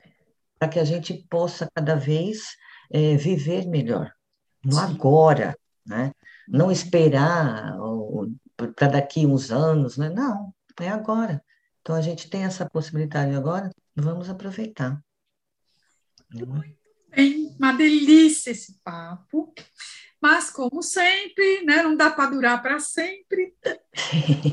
para 0.57 0.67
que 0.67 0.79
a 0.79 0.83
gente 0.83 1.13
possa 1.29 1.69
cada 1.75 1.93
vez 1.93 2.41
é, 2.91 3.15
viver 3.17 3.67
melhor, 3.67 4.11
no 4.65 4.79
agora, 4.79 5.55
né? 5.85 6.11
Não 6.51 6.71
esperar 6.71 7.77
para 8.55 8.87
daqui 8.87 9.25
uns 9.25 9.51
anos, 9.51 9.97
né? 9.97 10.09
Não, 10.09 10.53
é 10.79 10.89
agora. 10.89 11.41
Então, 11.81 11.95
a 11.95 12.01
gente 12.01 12.29
tem 12.29 12.43
essa 12.43 12.69
possibilidade 12.69 13.33
agora, 13.33 13.71
vamos 13.95 14.29
aproveitar. 14.29 15.01
Muito 16.33 16.45
bem, 17.09 17.55
uma 17.57 17.71
delícia 17.71 18.51
esse 18.51 18.79
papo. 18.83 19.53
Mas, 20.21 20.51
como 20.51 20.83
sempre, 20.83 21.65
né, 21.65 21.81
não 21.81 21.95
dá 21.95 22.11
para 22.11 22.29
durar 22.29 22.61
para 22.61 22.79
sempre. 22.79 23.55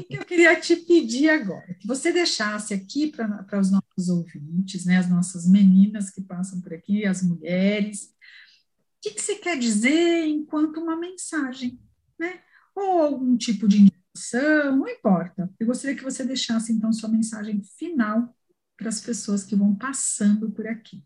eu 0.08 0.24
queria 0.24 0.58
te 0.58 0.76
pedir 0.76 1.28
agora? 1.28 1.74
Que 1.74 1.86
você 1.86 2.10
deixasse 2.10 2.72
aqui 2.72 3.12
para 3.12 3.60
os 3.60 3.70
nossos 3.70 4.08
ouvintes, 4.08 4.86
né, 4.86 4.96
as 4.96 5.10
nossas 5.10 5.46
meninas 5.46 6.08
que 6.08 6.22
passam 6.22 6.60
por 6.62 6.72
aqui, 6.72 7.04
as 7.04 7.22
mulheres, 7.22 8.04
o 8.04 9.00
que, 9.02 9.10
que 9.10 9.20
você 9.20 9.34
quer 9.34 9.58
dizer 9.58 10.24
enquanto 10.26 10.80
uma 10.80 10.96
mensagem, 10.96 11.78
né? 12.18 12.40
Ou 12.74 13.02
algum 13.02 13.36
tipo 13.36 13.66
de 13.66 13.82
indicação, 13.82 14.76
não 14.76 14.88
importa. 14.88 15.50
Eu 15.58 15.66
gostaria 15.66 15.96
que 15.96 16.04
você 16.04 16.24
deixasse, 16.24 16.72
então, 16.72 16.92
sua 16.92 17.08
mensagem 17.08 17.62
final 17.62 18.34
para 18.76 18.88
as 18.88 19.00
pessoas 19.00 19.44
que 19.44 19.56
vão 19.56 19.74
passando 19.74 20.50
por 20.50 20.66
aqui. 20.66 21.02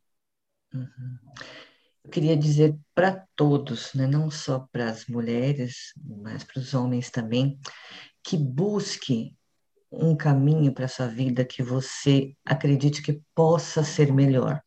Uhum. 0.74 1.18
Eu 2.04 2.10
queria 2.10 2.36
dizer 2.36 2.76
para 2.94 3.26
todos, 3.36 3.94
né, 3.94 4.06
não 4.06 4.30
só 4.30 4.66
para 4.72 4.90
as 4.90 5.06
mulheres, 5.06 5.92
mas 6.04 6.42
para 6.42 6.60
os 6.60 6.74
homens 6.74 7.10
também, 7.10 7.58
que 8.22 8.36
busque 8.36 9.36
um 9.90 10.16
caminho 10.16 10.72
para 10.72 10.86
a 10.86 10.88
sua 10.88 11.06
vida 11.06 11.44
que 11.44 11.62
você 11.62 12.34
acredite 12.44 13.02
que 13.02 13.20
possa 13.34 13.84
ser 13.84 14.12
melhor. 14.12 14.60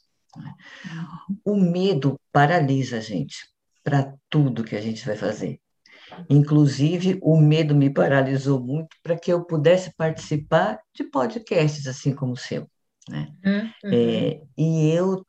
O 1.44 1.56
medo 1.56 2.20
paralisa 2.32 2.98
a 2.98 3.02
gente 3.02 3.36
para 3.84 4.14
tudo 4.30 4.64
que 4.64 4.76
a 4.76 4.82
gente 4.82 5.06
vai 5.06 5.16
fazer. 5.16 5.60
Inclusive, 6.30 7.20
o 7.22 7.38
medo 7.38 7.76
me 7.76 7.90
paralisou 7.90 8.60
muito 8.60 8.96
para 9.02 9.18
que 9.18 9.32
eu 9.32 9.44
pudesse 9.44 9.94
participar 9.96 10.80
de 10.94 11.04
podcasts 11.04 11.88
assim 11.88 12.14
como 12.14 12.34
o 12.34 12.38
seu. 12.38 12.70
Né? 13.10 13.32
Uhum. 13.46 13.92
É, 13.94 14.42
e 14.58 14.90
eu 14.92 15.26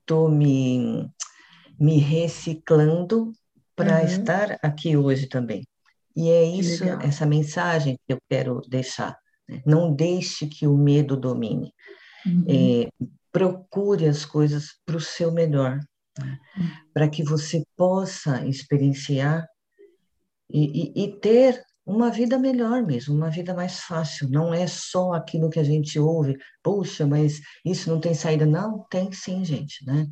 estou 0.00 0.28
me, 0.28 1.08
me 1.78 1.98
reciclando 1.98 3.32
para 3.74 4.00
uhum. 4.00 4.06
estar 4.06 4.58
aqui 4.62 4.96
hoje 4.96 5.26
também. 5.26 5.66
E 6.16 6.30
é 6.30 6.44
isso, 6.44 6.82
essa 7.02 7.26
mensagem 7.26 7.98
que 8.06 8.14
eu 8.14 8.18
quero 8.28 8.62
deixar. 8.68 9.16
Né? 9.48 9.62
Não 9.66 9.94
deixe 9.94 10.46
que 10.46 10.66
o 10.66 10.76
medo 10.76 11.16
domine. 11.16 11.72
Uhum. 12.24 12.44
É, 12.48 12.88
procure 13.30 14.06
as 14.06 14.24
coisas 14.24 14.80
para 14.84 14.96
o 14.96 15.00
seu 15.00 15.30
melhor, 15.30 15.78
né? 16.18 16.38
uhum. 16.56 16.68
para 16.94 17.08
que 17.08 17.22
você 17.22 17.62
possa 17.76 18.46
experienciar 18.46 19.46
e, 20.50 20.92
e, 20.94 21.04
e 21.04 21.20
ter 21.20 21.64
uma 21.84 22.10
vida 22.10 22.38
melhor 22.38 22.82
mesmo, 22.84 23.14
uma 23.14 23.30
vida 23.30 23.54
mais 23.54 23.80
fácil. 23.80 24.28
Não 24.28 24.52
é 24.52 24.66
só 24.66 25.12
aquilo 25.12 25.48
que 25.48 25.60
a 25.60 25.64
gente 25.64 25.98
ouve, 25.98 26.36
puxa, 26.62 27.06
mas 27.06 27.40
isso 27.64 27.88
não 27.88 28.00
tem 28.00 28.12
saída. 28.12 28.44
Não, 28.44 28.84
tem 28.90 29.12
sim, 29.12 29.44
gente, 29.44 29.84
né? 29.86 30.06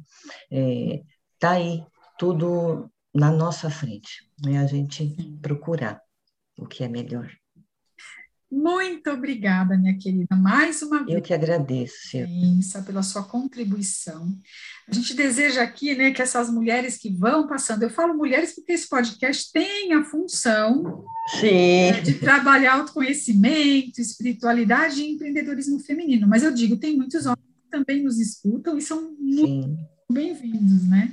É, 0.53 1.03
tá 1.39 1.53
aí 1.53 1.85
tudo 2.19 2.89
na 3.13 3.31
nossa 3.31 3.69
frente, 3.69 4.31
né? 4.45 4.59
A 4.59 4.67
gente 4.67 5.17
procurar 5.43 6.01
o 6.57 6.67
que 6.67 6.85
é 6.85 6.89
melhor. 6.89 7.29
Muito 8.55 9.11
obrigada, 9.11 9.77
minha 9.77 9.99
querida, 9.99 10.37
mais 10.37 10.81
uma 10.81 11.05
vez. 11.05 11.17
Eu 11.17 11.21
que 11.21 11.35
agradeço, 11.35 12.13
Pensa 12.13 12.83
pela 12.83 13.03
sua 13.03 13.25
contribuição. 13.25 14.33
A 14.89 14.95
gente 14.95 15.13
deseja 15.13 15.61
aqui, 15.63 15.93
né, 15.97 16.13
que 16.13 16.23
essas 16.23 16.49
mulheres 16.49 16.97
que 16.97 17.11
vão 17.11 17.49
passando, 17.49 17.83
eu 17.83 17.91
falo 17.91 18.15
mulheres 18.15 18.55
porque 18.55 18.73
esse 18.73 18.89
podcast 18.89 19.51
tem 19.53 19.93
a 19.93 20.05
função 20.05 21.05
Sim. 21.41 22.01
de 22.05 22.15
trabalhar 22.15 22.75
autoconhecimento, 22.75 24.01
espiritualidade 24.01 25.03
e 25.03 25.15
empreendedorismo 25.15 25.81
feminino. 25.81 26.29
Mas 26.29 26.45
eu 26.45 26.55
digo, 26.55 26.77
tem 26.77 26.97
muitos 26.97 27.27
homens 27.27 27.45
que 27.65 27.71
também 27.71 28.05
nos 28.05 28.21
escutam 28.21 28.79
e 28.79 28.83
são 28.83 29.17
muito 29.19 29.77
bem-vindos, 30.09 30.85
né? 30.85 31.13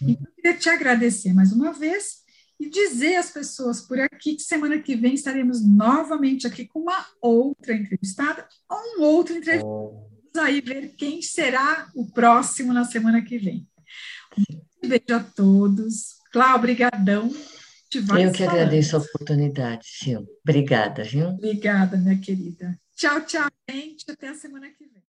Então, 0.00 0.26
eu 0.28 0.34
queria 0.36 0.56
te 0.56 0.68
agradecer 0.68 1.32
mais 1.32 1.50
uma 1.50 1.72
vez 1.72 2.18
e 2.58 2.68
dizer 2.68 3.16
às 3.16 3.30
pessoas 3.30 3.80
por 3.80 4.00
aqui 4.00 4.34
que 4.34 4.42
semana 4.42 4.78
que 4.80 4.96
vem 4.96 5.14
estaremos 5.14 5.64
novamente 5.64 6.46
aqui 6.46 6.66
com 6.66 6.80
uma 6.80 7.06
outra 7.20 7.74
entrevistada 7.74 8.46
ou 8.68 8.78
um 8.98 9.02
outro 9.02 9.36
entrevistado. 9.36 9.68
Oh. 9.68 10.08
Vamos 10.34 10.50
aí 10.50 10.60
ver 10.60 10.94
quem 10.96 11.22
será 11.22 11.90
o 11.94 12.06
próximo 12.06 12.72
na 12.72 12.84
semana 12.84 13.22
que 13.22 13.38
vem. 13.38 13.66
Um 14.82 14.88
beijo 14.88 15.14
a 15.14 15.20
todos. 15.20 16.18
Cláudia, 16.30 16.56
obrigadão. 16.56 17.28
Eu 17.28 17.32
que 17.90 18.02
falando. 18.02 18.40
agradeço 18.42 18.96
a 18.96 19.00
oportunidade, 19.00 19.86
Sil. 19.88 20.22
Obrigada, 20.42 21.02
viu? 21.02 21.28
Obrigada, 21.30 21.96
minha 21.96 22.18
querida. 22.20 22.78
Tchau, 22.94 23.20
tchau, 23.22 23.48
gente. 23.68 24.04
Até 24.10 24.28
a 24.28 24.34
semana 24.34 24.68
que 24.68 24.86
vem. 24.86 25.07